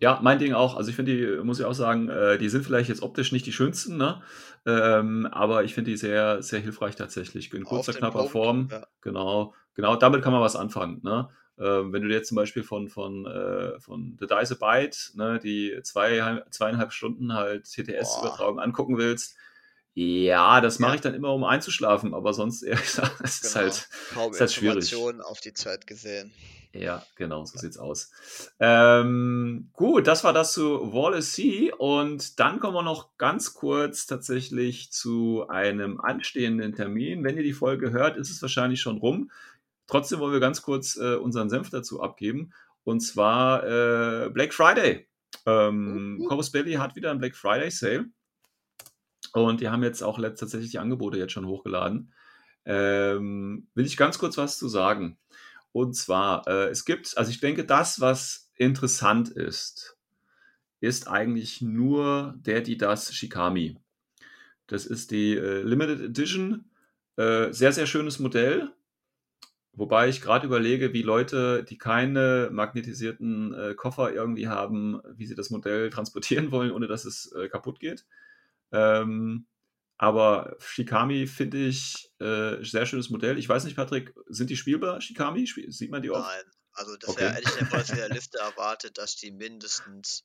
[0.00, 0.74] Ja, mein Ding auch.
[0.74, 3.44] Also ich finde die, muss ich auch sagen, äh, die sind vielleicht jetzt optisch nicht
[3.46, 4.22] die schönsten, ne?
[4.66, 7.52] Ähm, aber ich finde die sehr, sehr hilfreich tatsächlich.
[7.52, 8.68] In kurzer, knapper Punkt, Form.
[8.70, 8.86] ja.
[9.02, 11.28] Genau, genau, damit kann man was anfangen, ne?
[11.58, 15.38] Ähm, wenn du jetzt zum Beispiel von, von, äh, von The Dice a Byte, ne,
[15.38, 19.36] die zwei, zweieinhalb Stunden halt TTS-Übertragung angucken willst,
[19.94, 20.94] ja, das mache Ja.
[20.96, 23.64] ich dann immer, um einzuschlafen, aber sonst ehrlich gesagt, es ist Genau.
[23.66, 24.94] halt, Kaum ist halt schwierig.
[24.96, 26.32] Auf die Zeit gesehen.
[26.72, 28.10] ja, genau, so sieht's aus.
[28.58, 31.70] Ähm, gut, das war das zu Wallace C.
[31.76, 37.22] Und dann kommen wir noch ganz kurz tatsächlich zu einem anstehenden Termin.
[37.24, 39.30] Wenn ihr die Folge hört, ist es wahrscheinlich schon rum.
[39.92, 42.54] Trotzdem wollen wir ganz kurz äh, unseren Senf dazu abgeben.
[42.82, 45.06] Und zwar äh, Black Friday.
[45.44, 46.28] Ähm, uh.
[46.28, 48.06] Corvus Belly hat wieder einen Black Friday Sale.
[49.34, 52.10] Und die haben jetzt auch tatsächlich die Angebote jetzt schon hochgeladen.
[52.64, 55.18] Ähm, will ich ganz kurz was zu sagen.
[55.72, 59.98] Und zwar, äh, es gibt, also ich denke, das, was interessant ist,
[60.80, 63.76] ist eigentlich nur der, die das Shikami.
[64.68, 66.70] Das ist die äh, Limited Edition.
[67.16, 68.72] Äh, sehr, sehr schönes Modell.
[69.74, 75.34] Wobei ich gerade überlege, wie Leute, die keine magnetisierten äh, Koffer irgendwie haben, wie sie
[75.34, 78.04] das Modell transportieren wollen, ohne dass es äh, kaputt geht.
[78.70, 79.46] Ähm,
[79.98, 83.38] aber Shikami finde ich äh, sehr schönes Modell.
[83.38, 85.46] Ich weiß nicht, Patrick, sind die spielbar, Shikami?
[85.46, 86.28] Spiel- Sieht man die oft?
[86.28, 87.20] Nein, also das Okay.
[87.22, 90.24] wäre hätte ich ja von der Liste erwartet, dass die mindestens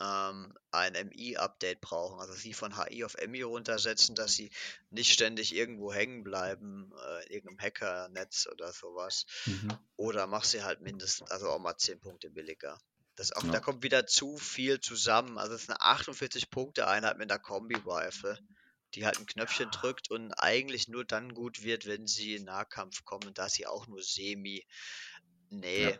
[0.00, 2.20] ähm, ein MI-Update brauchen.
[2.20, 4.50] Also sie von HI auf MI runtersetzen, dass sie
[4.90, 9.26] nicht ständig irgendwo hängen bleiben, äh, in irgendeinem Hackernetz oder sowas.
[9.46, 9.76] Mhm.
[9.96, 12.80] Oder mach sie halt mindestens, also auch mal 10 Punkte billiger.
[13.16, 13.50] Das auch, Ja.
[13.50, 15.36] Da kommt wieder zu viel zusammen.
[15.36, 18.38] Also es ist eine 48-Punkte-Einheit mit einer Kombi-Rifle,
[18.94, 23.04] die halt ein Knöpfchen drückt und eigentlich nur dann gut wird, wenn sie in Nahkampf
[23.04, 23.34] kommen.
[23.34, 24.66] Da ist sie auch nur semi.
[25.50, 25.90] Nee.
[25.90, 25.98] Ja.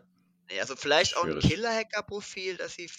[0.59, 1.39] Also vielleicht auch ein.
[1.39, 2.89] Killer-Hacker-Profil, dass sie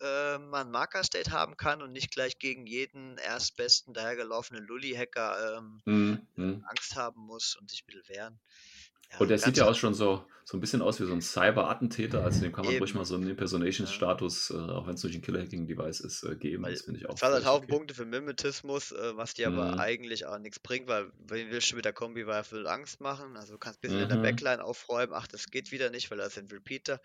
[0.00, 5.82] äh, mal ein Marker-State haben kann und nicht gleich gegen jeden erstbesten dahergelaufenen Lully-Hacker ähm,
[5.84, 6.26] Mhm.
[6.36, 6.64] Mhm.
[6.68, 8.40] Angst haben muss und sich ein bisschen wehren.
[9.18, 12.22] Und der sieht ja auch schon so, so ein bisschen aus wie so ein Cyber-Attentäter,
[12.24, 12.98] also dem kann man ruhig Eben.
[12.98, 16.64] mal so einen Impersonation-Status, äh, auch wenn es durch ein Killer-Hacking-Device ist, äh, geben.
[16.64, 17.68] Weil Das finde ich auch es hat halt Haufen okay.
[17.68, 19.78] Punkte für Mimetismus, äh, was dir aber Mhm.
[19.78, 23.36] eigentlich auch nichts bringt, weil wen willst du mit der Kombi-Rifle Angst machen?
[23.36, 24.18] Also du kannst ein bisschen in der Mhm.
[24.18, 27.00] Backline aufräumen, ach, das geht wieder nicht, weil da sind Repeater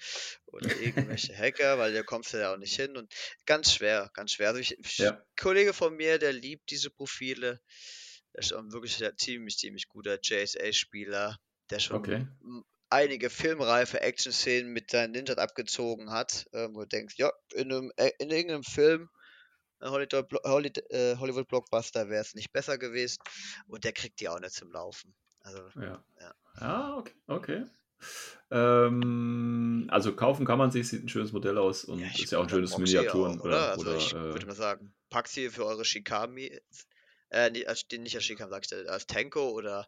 [0.45, 3.13] oder irgendwelche Hacker, weil da kommst du ja auch nicht hin und
[3.45, 4.49] ganz schwer, ganz schwer.
[4.49, 5.21] Also ich, Ja.
[5.39, 7.59] Kollege von mir, der liebt diese Profile,
[8.33, 11.37] der ist auch wirklich ein ziemlich, ziemlich guter JSA-Spieler,
[11.71, 12.27] der schon Okay.
[12.89, 17.91] einige filmreife Action-Szenen mit seinen Ninjas abgezogen hat, ähm, wo du denkst, ja, in, einem,
[17.97, 19.09] äh, in irgendeinem Film,
[19.79, 23.19] äh, Hollywood Blockbuster wäre es nicht besser gewesen
[23.67, 25.15] und der kriegt die auch nicht zum Laufen.
[25.41, 26.03] Also, Ja.
[26.19, 26.33] Ja.
[26.59, 27.13] Ja, okay.
[27.27, 27.65] okay.
[28.49, 32.39] Ähm, also kaufen kann man sich, sieht ein schönes Modell aus und ja, ist ja
[32.39, 35.49] auch ein schönes Miniaturen auch, oder, Also oder ich äh, würde mal sagen, packt sie
[35.49, 36.59] für eure Shikami,
[37.29, 39.87] äh, nicht als, nicht als Shikami, sag ich, als Tenko oder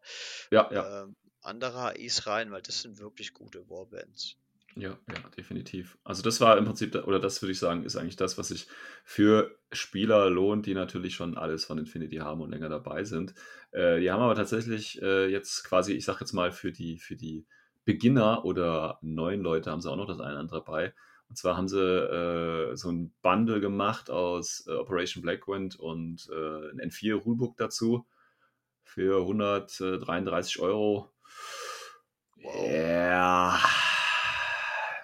[0.52, 1.16] ja, ja, ähm,
[1.50, 4.38] andere HIs rein, weil das sind wirklich gute Warbands.
[4.76, 5.97] ja, ja, definitiv.
[6.04, 8.68] Also das war im Prinzip, oder das würde ich sagen, ist eigentlich das, was sich
[9.04, 13.34] für Spieler lohnt, die natürlich schon alles von Infinity haben und länger dabei sind.
[13.72, 17.16] Äh, die haben aber tatsächlich äh, jetzt quasi, ich sag jetzt mal, für die, für
[17.16, 17.45] die
[17.86, 20.93] Beginner oder neuen Leute haben sie auch noch das eine oder andere dabei.
[21.30, 26.72] Und zwar haben sie äh, so ein Bundle gemacht aus äh, Operation Blackwind und äh,
[26.72, 28.08] ein N4 Rulebook dazu
[28.84, 31.12] für 133 Euro.
[32.44, 32.72] Wow.
[32.72, 33.60] Ja.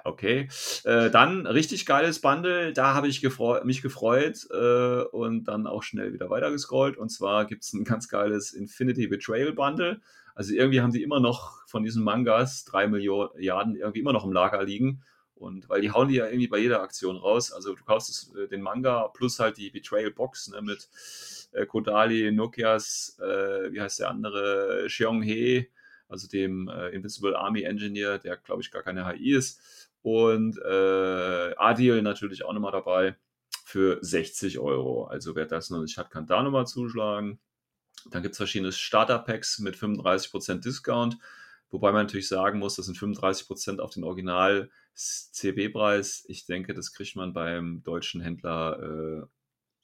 [0.05, 0.47] Okay.
[0.83, 2.73] Äh, dann richtig geiles Bundle.
[2.73, 6.95] Da habe ich gefreu mich gefreut äh, und dann auch schnell wieder weitergescrollt.
[6.95, 10.01] Und zwar gibt es ein ganz geiles Infinity Betrayal Bundle.
[10.35, 14.31] Also irgendwie haben die immer noch von diesen Mangas drei Milliarden irgendwie immer noch im
[14.31, 15.01] Lager liegen.
[15.33, 17.51] Und weil die hauen die ja irgendwie bei jeder Aktion raus.
[17.51, 20.87] Also du kaufst es, äh, den Manga plus halt die Betrayal Box ne, mit
[21.51, 25.67] äh, Kodali, Nokias, äh, wie heißt der andere, Xiong-He,
[26.07, 29.89] also dem äh, Invincible Army Engineer, der glaube ich gar keine HI ist.
[30.01, 33.15] Und äh, Adil natürlich auch nochmal dabei
[33.63, 35.05] für 60 Euro.
[35.05, 37.39] Also wer das noch nicht hat, kann da nochmal zuschlagen.
[38.11, 41.17] Dann gibt es verschiedene Starter-Packs mit 35% Discount.
[41.71, 46.25] Wobei man natürlich sagen muss, das sind 35% auf den Original-CB-Preis.
[46.27, 49.23] Ich denke, das kriegt man beim deutschen Händler äh,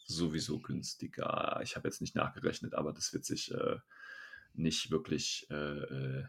[0.06, 1.60] sowieso günstiger.
[1.64, 3.78] Ich habe jetzt nicht nachgerechnet, aber das wird sich äh,
[4.54, 6.24] nicht wirklich äh, äh,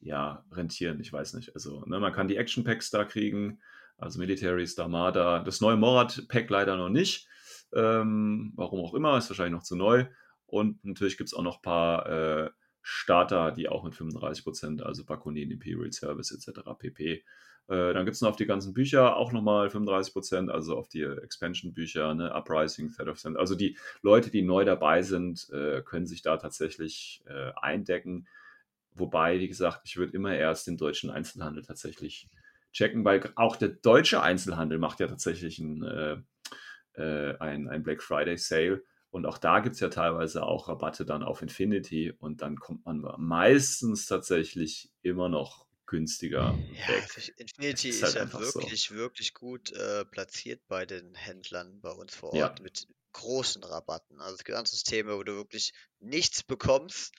[0.00, 1.00] ja, rentieren.
[1.00, 1.54] Ich weiß nicht.
[1.54, 3.60] Also, ne, man kann die Action Packs da kriegen,
[3.98, 5.40] also Military Starmada.
[5.42, 7.28] Das neue Morat-Pack leider noch nicht.
[7.74, 10.06] Ähm, warum auch immer, ist wahrscheinlich noch zu neu.
[10.46, 12.50] Und natürlich gibt es auch noch ein paar äh,
[12.88, 16.60] Starter, die auch mit 35%, also Bakunin, Imperial Service etc.
[16.78, 17.14] pp.
[17.14, 17.22] Äh,
[17.66, 22.14] dann gibt es noch auf die ganzen Bücher auch nochmal 35%, also auf die Expansion-Bücher,
[22.14, 23.36] ne, Uprising, Third of Cent.
[23.36, 28.28] Also die Leute, die neu dabei sind, äh, können sich da tatsächlich äh, eindecken.
[28.92, 32.28] Wobei, wie gesagt, ich würde immer erst den deutschen Einzelhandel tatsächlich
[32.72, 36.18] checken, weil auch der deutsche Einzelhandel macht ja tatsächlich ein, äh,
[36.94, 38.84] äh, ein, ein Black Friday Sale.
[39.16, 42.84] Und auch da gibt es ja teilweise auch Rabatte dann auf Infinity und dann kommt
[42.84, 47.34] man meistens tatsächlich immer noch günstiger Ja, weg.
[47.36, 48.60] Infinity ist ist, halt ja einfach so.
[48.60, 52.44] wirklich, wirklich gut äh, platziert bei den Händlern bei uns vor Ja.
[52.44, 54.20] Ort mit großen Rabatten.
[54.20, 57.14] Also es gibt andere Systeme, wo du wirklich nichts bekommst.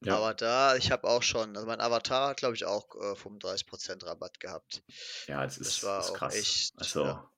[0.00, 0.16] Ja.
[0.16, 4.04] Aber da, ich habe auch schon, also mein Avatar hat, glaube ich, auch äh, 35%
[4.06, 4.84] Rabatt gehabt.
[5.26, 6.34] Ja, das Das ist, war ist auch krass.
[6.34, 7.30] echt, also, ja.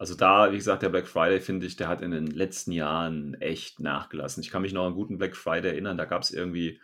[0.00, 3.34] Also da, wie gesagt, der Black Friday, finde ich, der hat in den letzten Jahren
[3.34, 4.42] echt nachgelassen.
[4.42, 6.80] Ich kann mich noch an einen guten Black Friday erinnern, da gab es irgendwie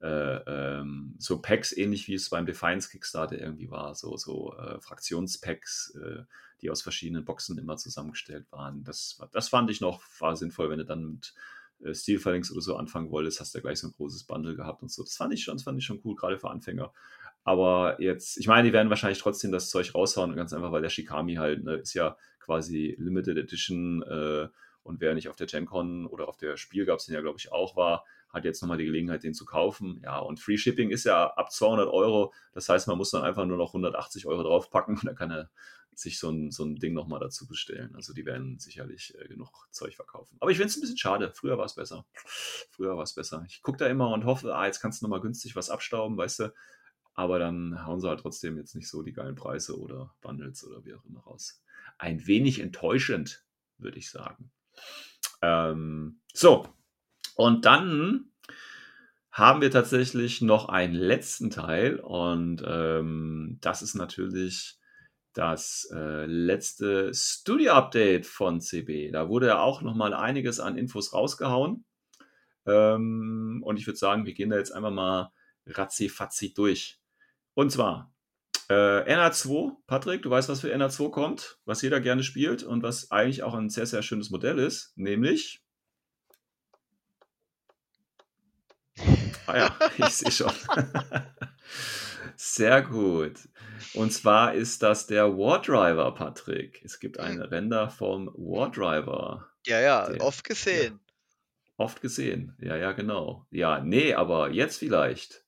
[0.00, 4.80] äh, ähm, so Packs, ähnlich wie es beim Defiance Kickstarter irgendwie war, so, so äh,
[4.80, 6.22] Fraktionspacks, äh,
[6.62, 8.84] die aus verschiedenen Boxen immer zusammengestellt waren.
[8.84, 11.34] Das, das fand ich noch, war sinnvoll, wenn du dann mit
[11.84, 14.56] äh, Steel Phalanx oder so anfangen wolltest, hast du ja gleich so ein großes Bundle
[14.56, 15.02] gehabt und so.
[15.02, 16.90] Das fand ich schon, das fand ich schon cool, gerade für Anfänger.
[17.44, 20.88] Aber jetzt, ich meine, die werden wahrscheinlich trotzdem das Zeug raushauen, ganz einfach, weil der
[20.88, 22.16] Shikami halt ne, ist ja
[22.46, 24.48] quasi Limited Edition äh,
[24.82, 27.38] und wer nicht auf der GenCon oder auf der Spiel gab es den ja, glaube
[27.38, 30.00] ich, auch war, hat jetzt nochmal die Gelegenheit, den zu kaufen.
[30.04, 32.32] Ja, und Free Shipping ist ja ab 200 Euro.
[32.52, 35.50] Das heißt, man muss dann einfach nur noch 180 Euro draufpacken und dann kann er
[35.92, 37.94] sich so ein, so ein Ding nochmal dazu bestellen.
[37.96, 40.36] Also die werden sicherlich äh, genug Zeug verkaufen.
[40.40, 41.32] Aber ich finde es ein bisschen schade.
[41.34, 42.04] Früher war es besser.
[42.70, 43.44] Früher war es besser.
[43.48, 46.40] Ich gucke da immer und hoffe, ah, jetzt kannst du nochmal günstig was abstauben, weißt
[46.40, 46.54] du.
[47.14, 50.84] Aber dann hauen sie halt trotzdem jetzt nicht so die geilen Preise oder Bundles oder
[50.84, 51.62] wie auch immer raus.
[51.98, 53.44] Ein wenig enttäuschend,
[53.78, 54.50] würde ich sagen.
[55.42, 56.68] Ähm, so,
[57.34, 58.32] und dann
[59.30, 64.78] haben wir tatsächlich noch einen letzten Teil und ähm, das ist natürlich
[65.34, 69.10] das äh, letzte Studio-Update von CB.
[69.10, 71.84] Da wurde ja auch nochmal einiges an Infos rausgehauen.
[72.64, 75.30] Ähm, und ich würde sagen, wir gehen da jetzt einfach mal
[75.66, 76.98] ratzi-fatzi durch.
[77.52, 78.14] Und zwar
[78.68, 83.10] äh, NA2, Patrick, du weißt, was für NA2 kommt, was jeder gerne spielt und was
[83.10, 85.62] eigentlich auch ein sehr, sehr schönes Modell ist, nämlich.
[89.46, 90.52] Ah ja, ich sehe schon.
[92.38, 93.48] Sehr gut.
[93.94, 96.82] Und zwar ist das der War Driver, Patrick.
[96.84, 99.48] Es gibt einen Render vom War Driver.
[99.66, 101.00] Ja, ja, Der- oft gesehen.
[101.78, 102.56] Oft gesehen.
[102.60, 103.46] Ja, ja, genau.
[103.50, 105.44] Ja, nee, aber jetzt vielleicht.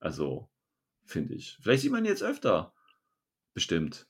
[0.00, 0.50] Also,
[1.06, 1.58] finde ich.
[1.62, 2.74] Vielleicht sieht man jetzt öfter.
[3.54, 4.06] Bestimmt.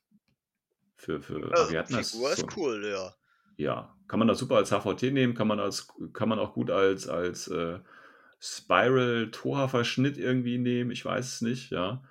[0.96, 1.68] Für, für, das
[2.10, 3.14] Figur so- ist cool, ja.
[3.56, 6.70] ja, kann man das super als HVT nehmen, kann man als, kann man auch gut
[6.70, 7.78] als, als äh,
[8.40, 12.02] Spiral Toha-Verschnitt irgendwie nehmen, ich weiß es nicht, ja.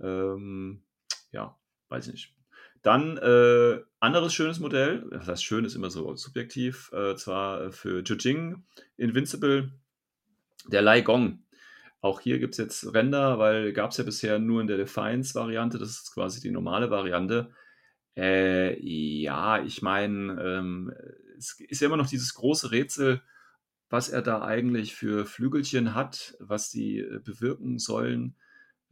[0.00, 0.84] Ähm,
[1.30, 2.34] ja, weiß ich nicht.
[2.82, 8.02] Dann äh, anderes schönes Modell, das heißt schön ist immer so subjektiv, äh, zwar für
[8.02, 8.62] Jujing
[8.98, 9.72] Invincible,
[10.66, 11.43] der Lai Gong.
[12.04, 15.78] Auch hier gibt es jetzt Render, weil gab es ja bisher nur in der Defiance-Variante,
[15.78, 17.50] das ist quasi die normale Variante.
[18.14, 20.92] Äh, ja, ich meine, ähm,
[21.38, 23.22] es ist ja immer noch dieses große Rätsel,
[23.88, 28.36] was er da eigentlich für Flügelchen hat, was die äh, bewirken sollen.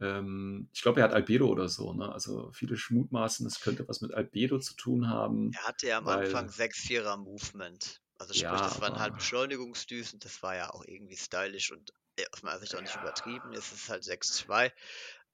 [0.01, 1.93] Ähm, ich glaube, er hat Albedo oder so.
[1.93, 2.11] Ne?
[2.11, 5.51] Also viele schmutmaßen, es könnte was mit Albedo zu tun haben.
[5.53, 8.01] Er hatte ja am Weil- Anfang 6-4er Movement.
[8.17, 12.25] Also sprich, Ja, das waren halt Beschleunigungsdüsen, das war ja auch irgendwie stylisch und äh,
[12.31, 13.53] aus meiner Sicht auch nicht übertrieben.
[13.53, 14.71] Es ist halt 6-2.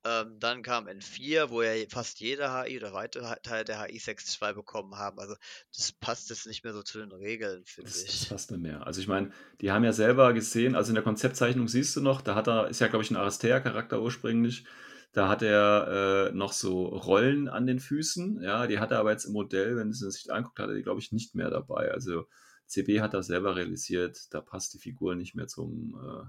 [0.05, 4.53] Ähm, dann kam N4, wo ja fast jeder HI oder weite Teil der HI 6-2
[4.53, 5.19] bekommen haben.
[5.19, 5.35] Also
[5.75, 8.27] das passt jetzt nicht mehr so zu den Regeln, finde Das, das ich.
[8.27, 8.85] passt nicht mehr.
[8.85, 12.21] Also ich meine, die haben ja selber gesehen, also in der Konzeptzeichnung siehst du noch,
[12.21, 14.65] da hat er, ist ja glaube ich ein Aristea-Charakter ursprünglich,
[15.13, 19.11] da hat er äh, noch so Rollen an den Füßen, ja, die hat er aber
[19.11, 21.89] jetzt im Modell, wenn es sich anguckt, hat er die glaube ich nicht mehr dabei.
[21.91, 22.25] Also
[22.69, 26.25] CB hat das selber realisiert, da passt die Figur nicht mehr zum, äh,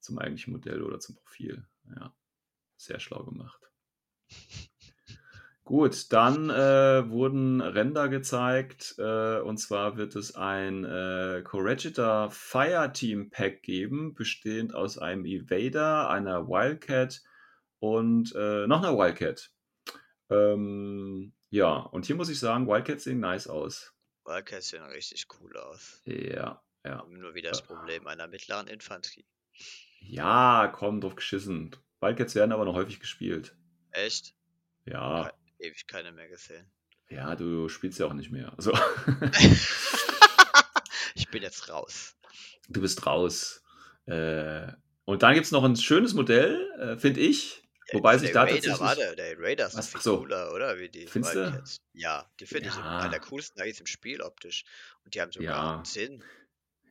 [0.00, 1.66] zum eigentlichen Modell oder zum Profil.
[1.94, 2.14] Ja,
[2.76, 3.60] sehr schlau gemacht.
[5.64, 13.30] Gut, dann äh, wurden Render gezeigt äh, und zwar wird es ein äh, Corregidor Fireteam
[13.30, 17.20] Pack geben, bestehend aus einem Evader, einer Wildcat
[17.80, 19.50] und äh, noch einer Wildcat.
[20.30, 23.95] Ähm, ja, und hier muss ich sagen, Wildcats sehen nice aus.
[24.26, 26.02] Wildcats sehen richtig cool aus.
[26.04, 26.98] Ja, ja.
[26.98, 29.26] Haben nur wieder das Problem einer mittleren Infanterie.
[30.00, 31.74] Ja, komm, drauf geschissen.
[32.00, 33.56] Wildcats werden aber noch häufig gespielt.
[33.92, 34.34] Echt?
[34.84, 36.70] Ja, Ewig keine mehr gesehen.
[37.08, 38.52] ja, du spielst ja auch nicht mehr.
[38.56, 38.72] Also,
[41.14, 42.16] ich bin jetzt raus.
[42.68, 43.62] du bist raus.
[44.06, 44.72] Äh,
[45.04, 47.62] und dann gibt es noch ein schönes Modell, äh, finde ich.
[47.92, 48.80] Wobei der sich da Raider, tatsächlich.
[48.80, 50.18] Warte, der Raider ist viel so.
[50.18, 50.78] cooler, oder?
[50.78, 51.62] Wie die Findest du?
[51.92, 52.98] Ja, die finde ich Ja.
[52.98, 54.64] einer der coolsten eigentlich im Spiel optisch.
[55.04, 55.76] Und die haben sogar Ja.
[55.76, 56.24] einen Sinn.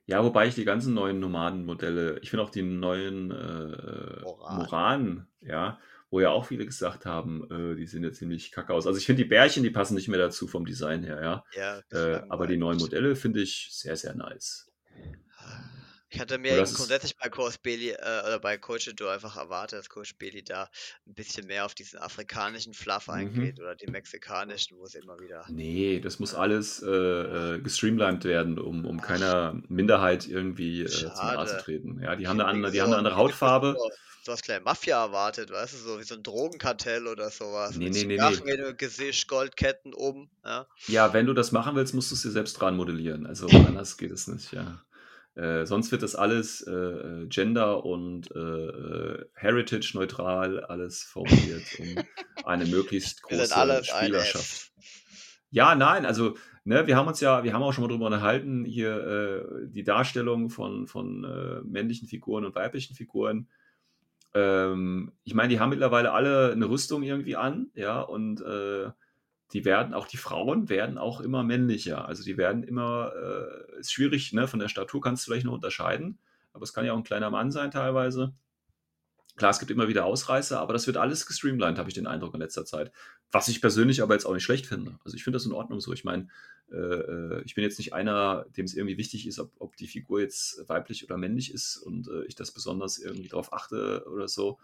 [0.07, 4.55] Ja, wobei ich die ganzen neuen Nomadenmodelle, ich finde auch die neuen äh, Moran.
[4.55, 5.79] Moranen, ja,
[6.11, 8.85] wo ja auch viele gesagt haben, äh, die sehen ja ziemlich kacke aus.
[8.85, 11.43] Also ich finde die Bärchen, die passen nicht mehr dazu vom Design her, ja.
[11.51, 12.77] Ja, Äh, aber die neuen.
[12.77, 14.71] Modelle finde ich sehr, sehr nice.
[16.09, 17.95] Ich hatte mir grundsätzlich bei Coach Bailey, äh,
[18.25, 20.69] oder bei Coach Edo einfach erwartet, dass Coach Bailey da
[21.05, 23.13] ein bisschen mehr auf diesen afrikanischen Fluff Mhm.
[23.13, 25.45] eingeht oder die mexikanischen, wo es immer wieder.
[25.47, 26.87] Nee, das muss alles äh,
[27.55, 32.01] äh, gestreamlined werden, um, um keiner Minderheit irgendwie äh, zum Nahe zu treten.
[32.01, 33.75] Ja, die haben eine andere, die so- haben eine andere Hautfarbe.
[34.25, 37.75] Du hast gleich Mafia erwartet, weißt du, so wie so ein Drogenkartell oder sowas.
[37.75, 40.31] Nee, mit nee, nee, Sprachen in dem Gesicht, Goldketten um.
[40.43, 40.67] Ja.
[40.87, 43.25] Ja, wenn du das machen willst, musst du es dir selbst dran modellieren.
[43.25, 44.81] Also anders geht es nicht, ja.
[45.35, 51.87] Äh, sonst wird das alles äh, äh, gender- und äh, äh, heritage-neutral alles formuliert, um
[52.45, 54.71] eine möglichst große Spielerschaft.
[55.51, 58.63] Ja, nein, also ne, wir haben uns ja, wir haben auch schon mal drüber unterhalten,
[58.63, 61.21] hier äh, die Darstellung von, von
[61.69, 63.49] männlichen Figuren und weiblichen Figuren.
[64.33, 68.41] Ähm, ich meine, die haben mittlerweile alle eine Rüstung irgendwie an, ja, und
[69.55, 72.09] die werden, auch die Frauen werden auch immer männlicher.
[72.09, 75.53] Also die werden immer, äh, ist schwierig, ne, von der Statur kannst du vielleicht noch
[75.53, 76.19] unterscheiden,
[76.51, 78.33] aber es kann ja auch ein kleiner Mann sein teilweise.
[79.37, 82.33] Klar, es gibt immer wieder Ausreißer, aber das wird alles gestreamlined, habe ich den Eindruck
[82.33, 82.91] in letzter Zeit.
[83.31, 84.99] Was ich persönlich aber jetzt auch nicht schlecht finde.
[85.05, 85.93] Also ich finde das in Ordnung so.
[85.93, 86.27] Ich meine,
[86.69, 89.87] äh, äh, ich bin jetzt nicht einer, dem es irgendwie wichtig ist, ob, ob die
[89.87, 94.27] Figur jetzt weiblich oder männlich ist und äh, ich das besonders irgendwie darauf achte oder
[94.27, 94.59] so.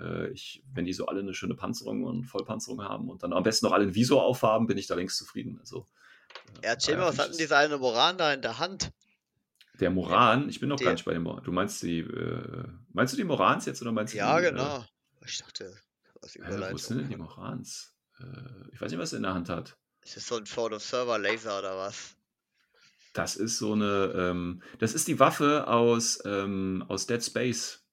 [0.00, 3.42] Äh, ich, wenn die so alle eine schöne Panzerung und Vollpanzerung haben und dann am
[3.42, 5.58] besten noch alle ein Visor aufhaben, bin ich da längst zufrieden.
[5.60, 5.86] Also,
[6.62, 8.90] äh, Ja, erzähl mal, was finde hat denn dieser eine Moran da in der Hand?
[9.80, 11.42] Der Moran, ich bin noch Der- gar nicht bei dem Moran.
[11.44, 14.50] Du meinst die, äh, meinst du die Morans jetzt oder meinst du Ja, die, äh,
[14.50, 14.84] genau.
[15.26, 15.76] Ich dachte,
[16.20, 16.40] was Äh,
[16.72, 17.18] wo sind denn die Überleitung.
[17.18, 17.94] Morans?
[18.20, 18.24] Äh,
[18.72, 19.76] ich weiß nicht, was er in der Hand hat.
[20.02, 22.14] Ist das so ein Photo Server Laser oder was?
[23.14, 27.83] Das ist so eine, ähm, das ist die Waffe aus, ähm, aus Dead Space.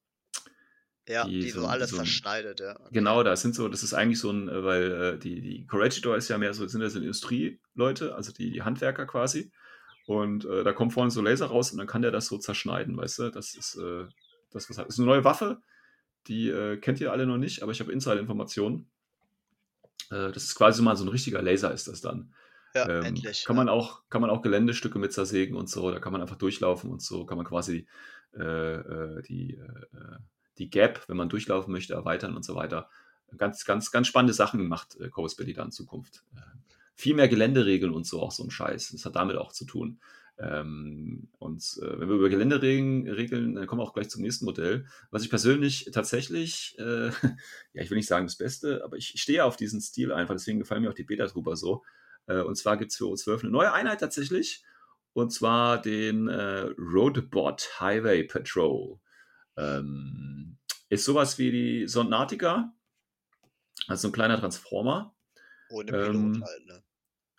[1.07, 2.79] Ja, die die so so- alles so zerschneidet, ja.
[2.79, 2.89] Okay.
[2.93, 6.15] Genau, da sind so, das ist eigentlich so ein, äh, weil äh, die, die Corregidor
[6.15, 9.51] ist ja mehr so, sind ja so Industrieleute, also die, die Handwerker quasi.
[10.05, 12.97] Und äh, da kommt vorne so Laser raus und dann kann der das so zerschneiden,
[12.97, 13.29] weißt du?
[13.29, 14.05] Das ist, äh,
[14.51, 15.61] das was, ist eine neue Waffe,
[16.27, 18.89] die äh, kennt ihr alle noch nicht, aber ich habe Inside-Informationen.
[20.09, 22.33] Äh, das ist quasi mal so ein richtiger Laser, ist das dann.
[22.73, 23.43] Ja, Ähm, endlich.
[23.45, 23.63] Kann ja.
[23.63, 26.89] man auch, kann man auch Geländestücke mit zersägen und so, da kann man einfach durchlaufen
[26.89, 27.87] und so, kann man quasi
[28.33, 29.59] die,
[30.57, 32.89] die Gap, wenn man durchlaufen möchte, erweitern und so weiter.
[33.37, 36.23] Ganz, ganz, ganz spannende Sachen macht äh, Coast Belly da in Zukunft.
[36.35, 36.41] Äh,
[36.95, 38.89] viel mehr Geländeregeln und so, auch so ein Scheiß.
[38.91, 39.99] Das hat damit auch zu tun.
[40.37, 44.45] Ähm, und äh, wenn wir über Geländeregeln regeln, dann kommen wir auch gleich zum nächsten
[44.45, 44.85] Modell.
[45.11, 47.07] Was ich persönlich tatsächlich, äh,
[47.73, 50.33] ja, ich will nicht sagen das Beste, aber ich, ich stehe auf diesen Stil einfach,
[50.33, 51.83] deswegen gefallen mir auch die Beta-Trooper so.
[52.27, 54.63] Äh, und zwar gibt es für O12 eine neue Einheit tatsächlich.
[55.13, 58.99] Und zwar den äh, Roadbot Highway Patrol.
[59.57, 60.57] Ähm,
[60.89, 62.73] ist sowas wie die Sonnatica.
[63.87, 65.15] Also ein kleiner Transformer.
[65.69, 66.83] Ohne Pilot ähm, halt, ne?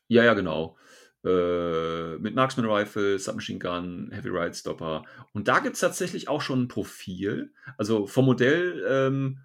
[0.09, 0.77] Ja, ja, genau.
[1.25, 5.05] Äh, mit Marksman Rifle, Submachine Gun, Heavy Ride Stopper.
[5.33, 7.53] Und da gibt es tatsächlich auch schon ein Profil.
[7.79, 9.39] Also vom Modell, ähm,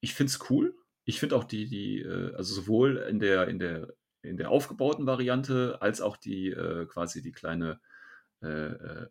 [0.00, 0.74] ich finde es cool.
[1.04, 5.06] Ich finde auch die, die, äh, also sowohl in der, in der, in der aufgebauten
[5.06, 7.80] Variante als auch die äh, quasi die kleine
[8.42, 9.08] äh, äh, äh,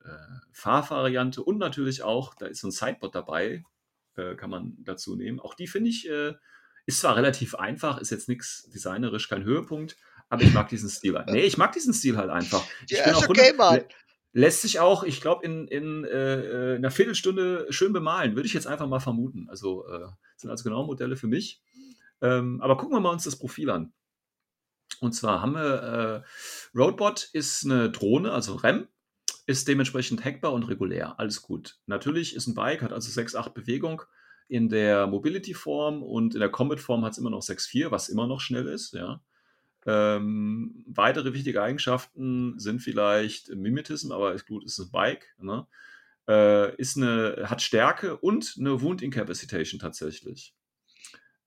[0.51, 3.63] Fahrvariante und natürlich auch, da ist so ein Sideboard dabei,
[4.15, 5.39] äh, kann man dazu nehmen.
[5.39, 6.33] Auch die finde ich, äh,
[6.85, 9.97] ist zwar relativ einfach, ist jetzt nichts designerisch, kein Höhepunkt,
[10.29, 11.15] aber ich mag diesen Stil.
[11.17, 11.27] halt.
[11.29, 12.63] Nee, ich mag diesen Stil halt einfach.
[12.87, 13.79] Ich Ja, bin ist auch okay, Mann.
[13.79, 13.87] lä-
[14.37, 18.67] Lässt sich auch, ich glaube, in, in äh, einer Viertelstunde schön bemalen, würde ich jetzt
[18.67, 19.47] einfach mal vermuten.
[19.49, 19.85] Also
[20.35, 21.61] sind also genau Modelle für mich.
[22.21, 23.93] Ähm, aber gucken wir mal uns das Profil an.
[24.99, 26.25] Und zwar haben wir,
[26.75, 28.87] Roadbot ist eine Drohne, also REM,
[29.45, 31.19] ist dementsprechend hackbar und regulär.
[31.19, 31.77] Alles gut.
[31.85, 34.01] Natürlich ist ein Bike, hat also 6,8 Bewegung
[34.47, 38.41] in der Mobility-Form und in der Combat-Form hat es immer noch 6,4, was immer noch
[38.41, 39.21] schnell ist, ja.
[39.87, 45.67] Ähm, weitere wichtige Eigenschaften sind vielleicht Mimetism, aber ist gut, ist ein Bike, ne?
[46.27, 50.55] Äh, ist eine, hat Stärke und eine Wound Incapacitation tatsächlich.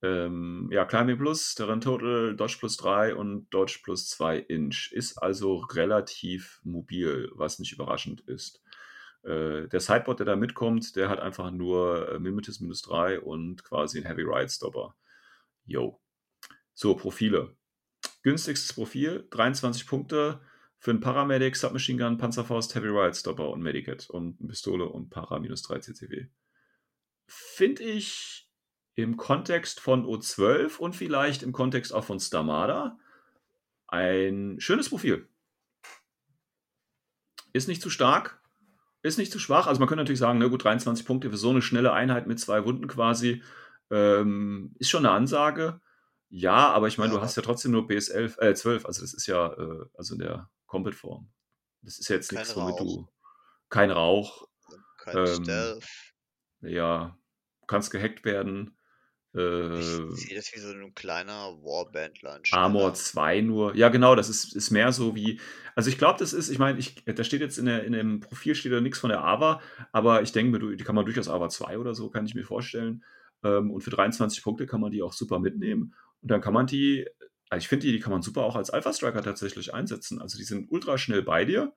[0.01, 4.93] Ähm, ja, Climbing Plus, Terrain Total, Dodge plus 3 und Dodge plus 2 Inch.
[4.93, 8.63] Ist also relativ mobil, was nicht überraschend ist.
[9.23, 13.65] Äh, der Sideboard, der da mitkommt, der hat einfach nur äh, Mimetism minus 3 und
[13.65, 14.95] quasi einen Heavy Ride Stopper.
[15.65, 16.01] Yo.
[16.75, 17.57] So, Profile.
[18.23, 20.41] Günstigstes Profil, 23 Punkte
[20.79, 25.11] für einen Paramedic, Submachine Gun, Panzerfaust, Heavy Ride Stopper und Medikit und eine Pistole und
[25.11, 26.27] Para minus 3 CCW.
[27.27, 28.48] Finde ich
[28.99, 32.99] im Kontext von O12 und vielleicht im Kontext auch von Stamada
[33.87, 35.29] ein schönes Profil.
[37.53, 38.43] Ist nicht zu stark,
[39.03, 39.69] ist nicht zu schwach.
[39.69, 42.41] Also man könnte natürlich sagen, na gut, 23 Punkte für so eine schnelle Einheit mit
[42.41, 43.41] zwei Wunden quasi
[43.93, 45.81] ähm, ist schon eine Ansage.
[46.29, 49.15] Ja, aber ich meine, Ja, du hast ja trotzdem nur PS11, äh, 12, also das
[49.15, 51.31] ist ja, äh, also in der Combat-Form.
[51.83, 52.81] Das ist ja jetzt Kein nichts, womit Rauch.
[52.81, 53.09] du
[53.69, 54.49] kein Rauch,
[54.99, 55.87] Kein ähm, Stealth.
[56.63, 57.17] ja,
[57.69, 58.75] kannst gehackt werden.
[59.39, 62.35] Äh, Ich sehe das wie so ein kleiner Warbandler.
[62.35, 62.95] ein Armor schneller.
[62.95, 63.77] 2 nur.
[63.77, 65.41] Ja, genau, das ist, ist mehr so wie.
[65.75, 68.21] Also ich glaube, das ist, ich meine, ich, da steht jetzt in, der, in dem
[68.21, 69.61] Profil steht da nichts von der AVA,
[69.93, 72.45] aber ich denke mir, die kann man durchaus AVA 2 oder so, kann ich mir
[72.45, 73.05] vorstellen.
[73.45, 75.95] Ähm, und für 23 Punkte kann man die auch super mitnehmen.
[76.21, 77.07] Und dann kann man die,
[77.49, 80.21] also ich finde die, die kann man super auch als Alpha Striker tatsächlich einsetzen.
[80.21, 81.73] Also die sind ultra schnell bei dir.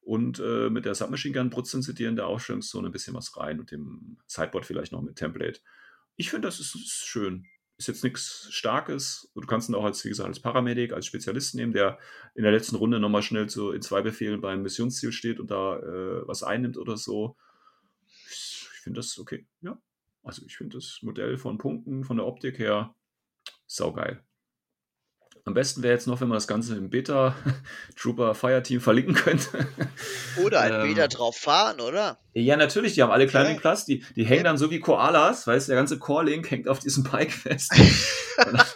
[0.00, 3.34] Und äh, mit der Submachine Gun brutzen sie dir in der Aufstellungszone ein bisschen was
[3.38, 5.60] rein und dem Sideboard vielleicht noch mit Template.
[6.16, 7.46] Ich finde, das ist, ist schön.
[7.76, 9.30] Ist jetzt nichts Starkes.
[9.34, 11.98] Du kannst ihn auch als, wie gesagt, als Paramedic, als Spezialist nehmen, der
[12.34, 15.78] in der letzten Runde nochmal schnell zu, in zwei Befehlen beim Missionsziel steht und da
[15.78, 17.36] äh, was einnimmt oder so.
[18.28, 19.80] Ich, ich finde das okay, ja.
[20.22, 22.94] Also ich finde das Modell von Punkten, von der Optik her,
[23.66, 24.24] saugeil.
[25.46, 27.34] Am besten wäre jetzt noch, wenn man das Ganze im Beta
[27.96, 29.66] Trooper Fireteam verlinken könnte.
[30.42, 32.18] Oder ein Ähm, Wieder drauf fahren, oder?
[32.32, 33.60] Ja, natürlich, die haben alle Climbing Okay.
[33.60, 36.78] Plus, die, die hängen dann so wie Koalas, weißt du, der ganze Core-Link hängt auf
[36.78, 37.72] diesem Bike fest.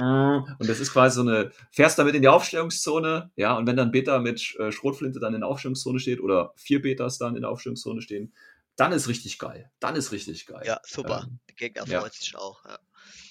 [0.00, 3.90] und das ist quasi so eine, fährst damit in die Aufstellungszone, ja, und wenn dann
[3.90, 7.50] Beta mit äh, Schrotflinte dann in der Aufstellungszone steht oder vier Betas dann in der
[7.50, 8.32] Aufstellungszone stehen,
[8.76, 9.70] dann ist richtig geil.
[9.80, 10.62] Dann ist richtig geil.
[10.64, 11.26] Ja, super.
[11.26, 12.00] Ähm, Der Gegner ja.
[12.00, 12.64] freut sich auch.
[12.64, 12.78] Ja.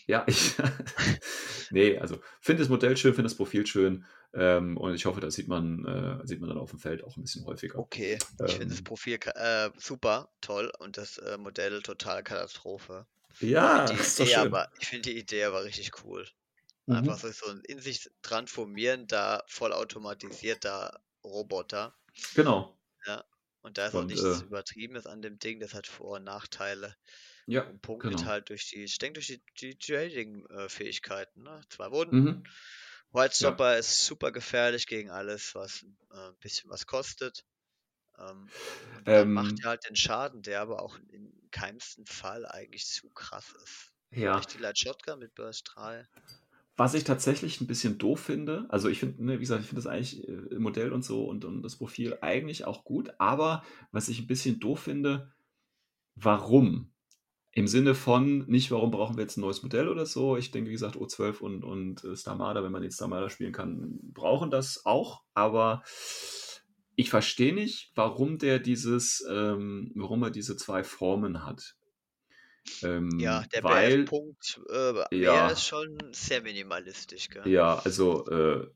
[0.08, 0.56] ja, ich.
[1.72, 4.06] nee, also finde das Modell schön, finde das Profil schön.
[4.36, 7.18] Ähm, und ich hoffe, das sieht man, äh, sieht man dann auf dem Feld auch
[7.18, 7.78] ein bisschen häufiger.
[7.78, 8.84] Okay, ich finde das Ähm.
[8.84, 13.06] Profil äh, super, toll und das äh, Modell total Katastrophe.
[13.39, 14.47] Ja, die ist doch Idee schön.
[14.47, 16.28] aber, ich finde die Idee aber richtig cool.
[16.88, 16.95] Mhm.
[16.95, 21.95] Einfach so, so ein in sich transformierender, vollautomatisierter Roboter.
[22.36, 22.76] Genau.
[23.64, 26.26] Und da ist auch Und, nichts äh, Übertriebenes an dem Ding, das hat Vor- und
[26.26, 26.95] Nachteile.
[27.46, 28.26] Ja, Und punktet genau.
[28.26, 31.44] halt durch die, ich denke durch die, die Trading-Fähigkeiten.
[31.44, 31.62] Ne?
[31.70, 32.41] Zwei Wunden.
[32.41, 32.54] Mhm.
[33.12, 37.46] White Stopper ist super gefährlich gegen alles, was äh, ein bisschen was kostet.
[38.20, 38.54] Ähm,
[39.16, 43.10] dann macht Ähm, er halt den Schaden, der aber auch im keimsten Fall eigentlich zu
[43.12, 43.94] krass ist.
[44.12, 44.36] ja.
[44.36, 46.08] Nicht die Light Shotgun mit Burst 3.
[46.76, 49.84] Was ich tatsächlich ein bisschen doof finde, also ich finde, ne, wie gesagt, ich finde
[49.84, 54.10] das eigentlich äh, Modell und so und, und das Profil eigentlich auch gut, aber was
[54.10, 55.32] ich ein bisschen doof finde,
[56.16, 56.93] warum?
[57.56, 60.38] Im Sinne von, nicht warum brauchen wir jetzt ein neues Modell oder so.
[60.38, 63.99] Ich denke, wie gesagt, O12 und, und äh, Starmada, wenn man jetzt Starmada spielen kann,
[64.01, 65.84] brauchen das auch, aber
[66.95, 71.76] ich verstehe nicht, warum der dieses, ähm, warum er diese zwei Formen hat.
[72.82, 77.47] Ähm, Ja, der weil, BF-Punkt äh, ja, ist schon sehr minimalistisch, gell?
[77.47, 78.68] Ja, also, äh,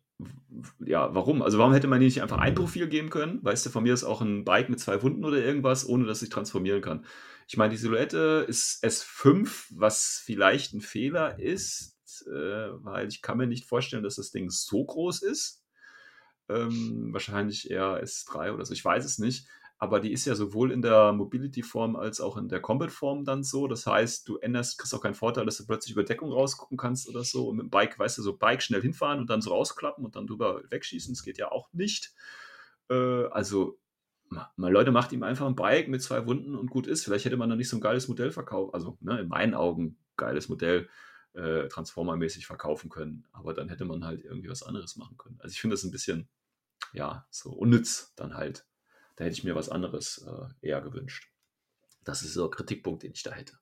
[0.80, 1.42] ja, warum?
[1.42, 3.40] Also, warum hätte man nicht einfach ein Profil geben können?
[3.44, 6.22] Weißt du, von mir ist auch ein Bike mit zwei Wunden oder irgendwas, ohne dass
[6.22, 7.06] ich transformieren kann.
[7.48, 11.98] Ich meine, die Silhouette ist S5, was vielleicht ein Fehler ist,
[12.28, 15.64] äh, weil ich kann mir nicht vorstellen, dass das Ding so groß ist.
[16.50, 19.48] Ähm, wahrscheinlich eher S3 oder so, ich weiß es nicht.
[19.80, 23.68] Aber die ist ja sowohl in der Mobility-Form als auch in der Combat-Form dann so.
[23.68, 27.08] Das heißt, du änderst, kriegst auch keinen Vorteil, dass du plötzlich über Deckung rausgucken kannst
[27.08, 27.48] oder so.
[27.50, 30.16] Und mit dem Bike, weißt du, so Bike schnell hinfahren und dann so rausklappen und
[30.16, 31.14] dann drüber wegschießen.
[31.14, 32.16] Das geht ja auch nicht.
[32.90, 33.80] Äh, also,
[34.30, 37.04] ma- mal Leute, macht ihm einfach ein Bike mit zwei Wunden und gut ist.
[37.04, 38.74] Vielleicht hätte man dann nicht so ein geiles Modell verkauft.
[38.74, 40.90] Also, ne, in meinen Augen geiles Modell
[41.34, 43.28] äh, Transformer-mäßig verkaufen können.
[43.32, 45.38] Aber dann hätte man halt irgendwie was anderes machen können.
[45.40, 46.28] Also, ich finde das ein bisschen,
[46.94, 48.66] ja, so unnütz dann halt.
[49.18, 51.30] Da hätte ich mir was anderes äh, eher gewünscht.
[52.06, 53.54] Das ist so ein Kritikpunkt, den ich da hätte.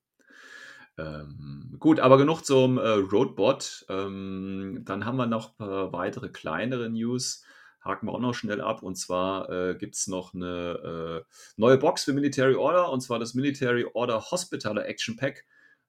[0.97, 3.85] Ähm, gut, aber genug zum äh, Roadbot.
[3.89, 7.43] Ähm, dann haben wir noch paar weitere kleinere News.
[7.81, 8.83] Haken wir auch noch schnell ab.
[8.83, 12.91] Und zwar äh, gibt es noch eine äh, neue Box für Military Order.
[12.91, 15.45] Und zwar das Military Order Hospitaler Action Pack.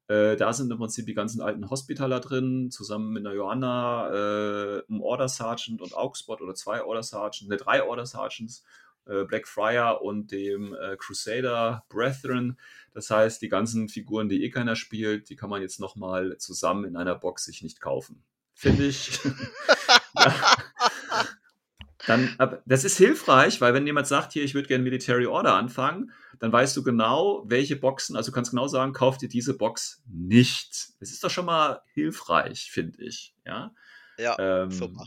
[0.08, 4.82] Äh, da sind im Prinzip die ganzen alten Hospitaler drin, zusammen mit einer Johanna, äh,
[4.88, 8.85] einem Order Sergeant und Augsbot oder zwei Order Sergeants, ne, drei Order Sergeants, äh,
[9.24, 12.58] Blackfriar und dem äh, Crusader Brethren.
[12.92, 16.84] Das heißt, die ganzen Figuren, die eh keiner spielt, die kann man jetzt nochmal zusammen
[16.84, 18.22] in einer Box sich nicht kaufen.
[18.54, 19.20] Finde ich.
[20.14, 20.34] ja.
[22.06, 22.36] Dann,
[22.66, 26.52] das ist hilfreich, weil wenn jemand sagt, hier, ich würde gerne Military Order anfangen, dann
[26.52, 30.90] weißt du genau, welche Boxen, also du kannst genau sagen, kauf dir diese Box nicht.
[31.00, 33.34] Das ist doch schon mal hilfreich, finde ich.
[33.44, 33.74] Ja,
[34.18, 35.06] Ja, ähm, super.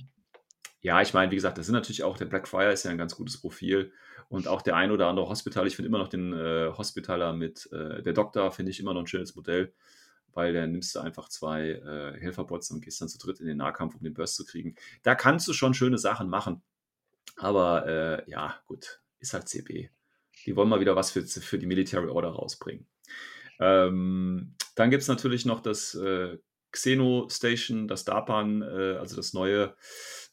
[0.82, 3.16] Ja, ich meine, wie gesagt, das sind natürlich auch, der Blackfire ist ja ein ganz
[3.16, 3.92] gutes Profil
[4.30, 5.68] und auch der ein oder andere Hospital.
[5.68, 9.02] Ich finde immer noch den äh, Hospitaler mit äh, der Doktor, finde ich immer noch
[9.02, 9.74] ein schönes Modell,
[10.34, 13.58] weil da nimmst du einfach zwei äh, Helferbots und gehst dann zu dritt in den
[13.58, 14.76] Nahkampf, um den Burst zu kriegen.
[15.04, 16.62] Da kannst du schon schöne Sachen machen.
[17.36, 19.90] Aber äh, ja, gut, ist halt CB.
[20.46, 22.88] Die wollen mal wieder was für, für die Military Order rausbringen.
[23.60, 26.38] Ähm, dann gibt es natürlich noch das äh,
[26.72, 29.76] Xeno Station, das DARPAN, äh, also das neue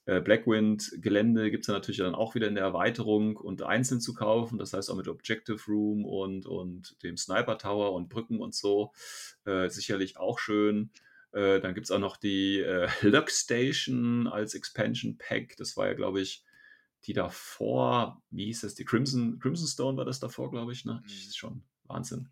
[0.06, 4.58] Blackwind-Gelände gibt es natürlich dann auch wieder in der Erweiterung und einzeln zu kaufen.
[4.58, 8.92] Das heißt auch mit Objective Room und, und dem Sniper Tower und Brücken und so.
[9.44, 10.90] Äh, sicherlich auch schön.
[11.32, 15.56] Äh, dann gibt es auch noch die äh, Luck Station als Expansion Pack.
[15.56, 16.44] Das war ja, glaube ich,
[17.04, 21.02] die davor, wie hieß das, die Crimson, Crimson Stone war das davor, glaube ich, ne?
[21.06, 21.28] Ich, Mhm.
[21.28, 22.28] ist schon Wahnsinn.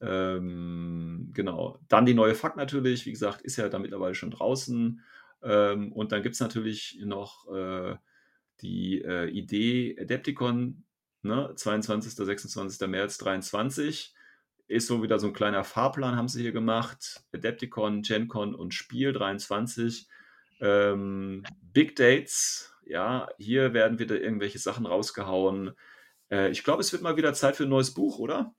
[0.00, 1.78] Ähm, genau.
[1.88, 5.00] Dann die neue Fuck natürlich, wie gesagt, ist ja da mittlerweile schon draußen.
[5.42, 7.96] Ähm, und dann gibt es natürlich noch äh,
[8.60, 10.84] die äh, Idee Adepticon,
[11.22, 11.52] ne?
[11.54, 12.12] 22.
[12.12, 12.88] 26.
[12.88, 14.14] März 23.
[14.66, 17.22] Ist so wieder so ein kleiner Fahrplan, haben sie hier gemacht.
[17.32, 20.08] Adepticon, GenCon und Spiel 23.
[20.60, 25.72] Ähm, Big Dates, ja, hier werden wieder irgendwelche Sachen rausgehauen.
[26.30, 28.54] Äh, ich glaube, es wird mal wieder Zeit für ein neues Buch, oder?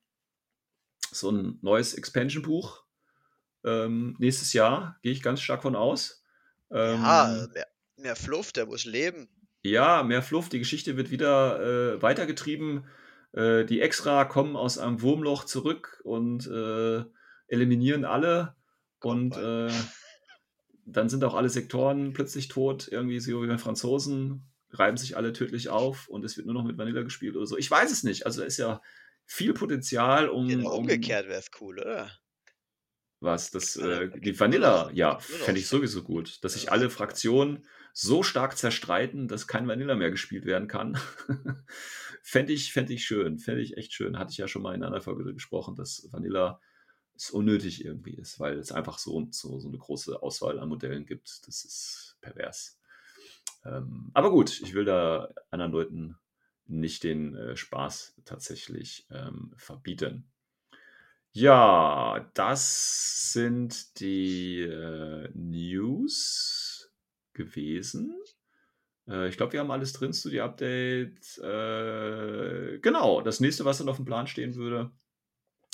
[1.11, 2.83] So ein neues Expansion-Buch.
[3.63, 6.18] Ähm, nächstes Jahr, gehe ich ganz stark von aus.
[6.71, 7.67] Ja, Ähm, mehr,
[7.97, 9.29] mehr Fluff, der muss leben.
[9.63, 12.85] ja, mehr Fluff, die Geschichte wird wieder äh, weitergetrieben.
[13.33, 17.03] Äh, die Extra kommen aus einem Wurmloch zurück und äh,
[17.47, 18.55] eliminieren alle.
[19.01, 19.69] Und äh,
[20.85, 25.33] dann sind auch alle Sektoren plötzlich tot, irgendwie so wie bei Franzosen, reiben sich alle
[25.33, 27.57] tödlich auf und es wird nur noch mit Vanilla gespielt oder so.
[27.57, 28.25] Ich weiß es nicht.
[28.25, 28.81] Also da ist ja
[29.25, 32.11] viel Potenzial, um, Genau, um umgekehrt wäre es cool, oder?
[33.19, 35.77] Was, das, äh, die Vanilla, ja, fände ich so.
[35.77, 36.89] sowieso gut, dass sich alle.
[36.89, 40.97] Fraktionen so stark zerstreiten, dass kein Vanilla mehr gespielt werden kann.
[42.23, 44.17] fände ich, fänd ich schön, fände ich echt schön.
[44.17, 46.61] Hatte ich ja schon mal in einer Folge gesprochen, dass Vanilla
[47.15, 51.05] es unnötig irgendwie ist, weil es einfach so, so, so eine große Auswahl an Modellen
[51.05, 51.45] gibt.
[51.47, 52.79] Das ist pervers.
[53.65, 56.15] Ähm, aber gut, ich will da anderen Leuten
[56.65, 60.31] nicht den äh, Spaß tatsächlich ähm, verbieten.
[61.31, 66.91] Ja, das sind die äh, News
[67.33, 68.15] gewesen.
[69.07, 71.37] Äh, ich glaube, wir haben alles drin, Studio-Update.
[71.37, 74.91] Äh, genau, das nächste, was dann auf dem Plan stehen würde,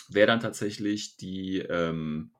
[0.09, 2.33] wäre dann tatsächlich die ähm,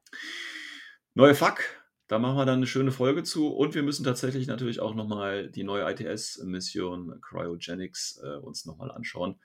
[1.13, 1.61] neue FAQ.
[2.07, 5.49] Da machen wir dann eine schöne Folge zu und wir müssen tatsächlich natürlich auch nochmal
[5.49, 9.39] die neue ITS-Mission Cryogenics äh, uns nochmal anschauen.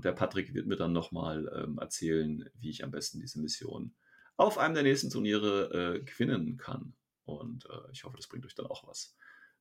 [0.00, 3.94] Und der Patrick wird mir dann nochmal ähm, erzählen, wie ich am besten diese Mission
[4.38, 6.94] auf einem der nächsten Turniere äh, gewinnen kann.
[7.26, 9.14] Und äh, ich hoffe, das bringt euch dann auch was.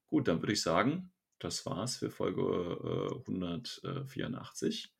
[0.07, 4.95] Gut, dann würde ich sagen, das war's für Folge äh, 184.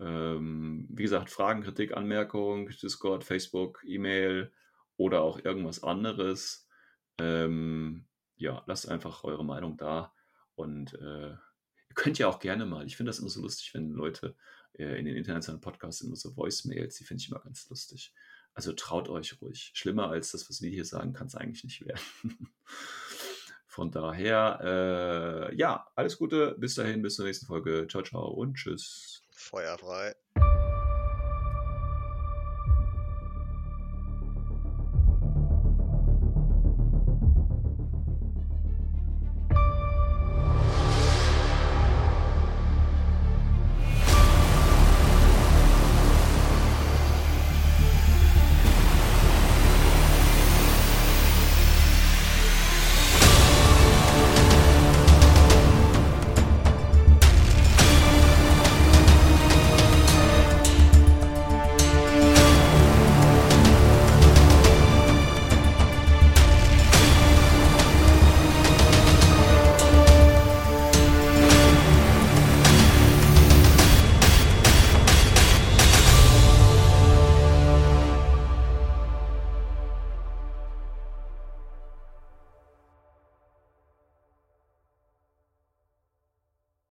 [0.00, 4.52] Ähm, wie gesagt, Fragen, Kritik, Anmerkung, Discord, Facebook, E-Mail
[4.96, 6.68] oder auch irgendwas anderes.
[7.18, 10.12] Ähm, ja, lasst einfach eure Meinung da
[10.56, 11.36] und äh,
[11.94, 14.34] ihr könnt ja auch gerne mal, ich finde das immer so lustig, wenn Leute
[14.78, 18.12] äh, in den internationalen Podcasts immer so Voicemails, die finde ich immer ganz lustig.
[18.54, 19.72] Also traut euch ruhig.
[19.74, 22.00] Schlimmer als das, was wir hier sagen, kann es eigentlich nicht werden.
[23.66, 26.54] Von daher, äh, ja, alles Gute.
[26.58, 27.88] Bis dahin, bis zur nächsten Folge.
[27.90, 29.22] Ciao, ciao und tschüss.
[29.32, 30.14] Feuer frei.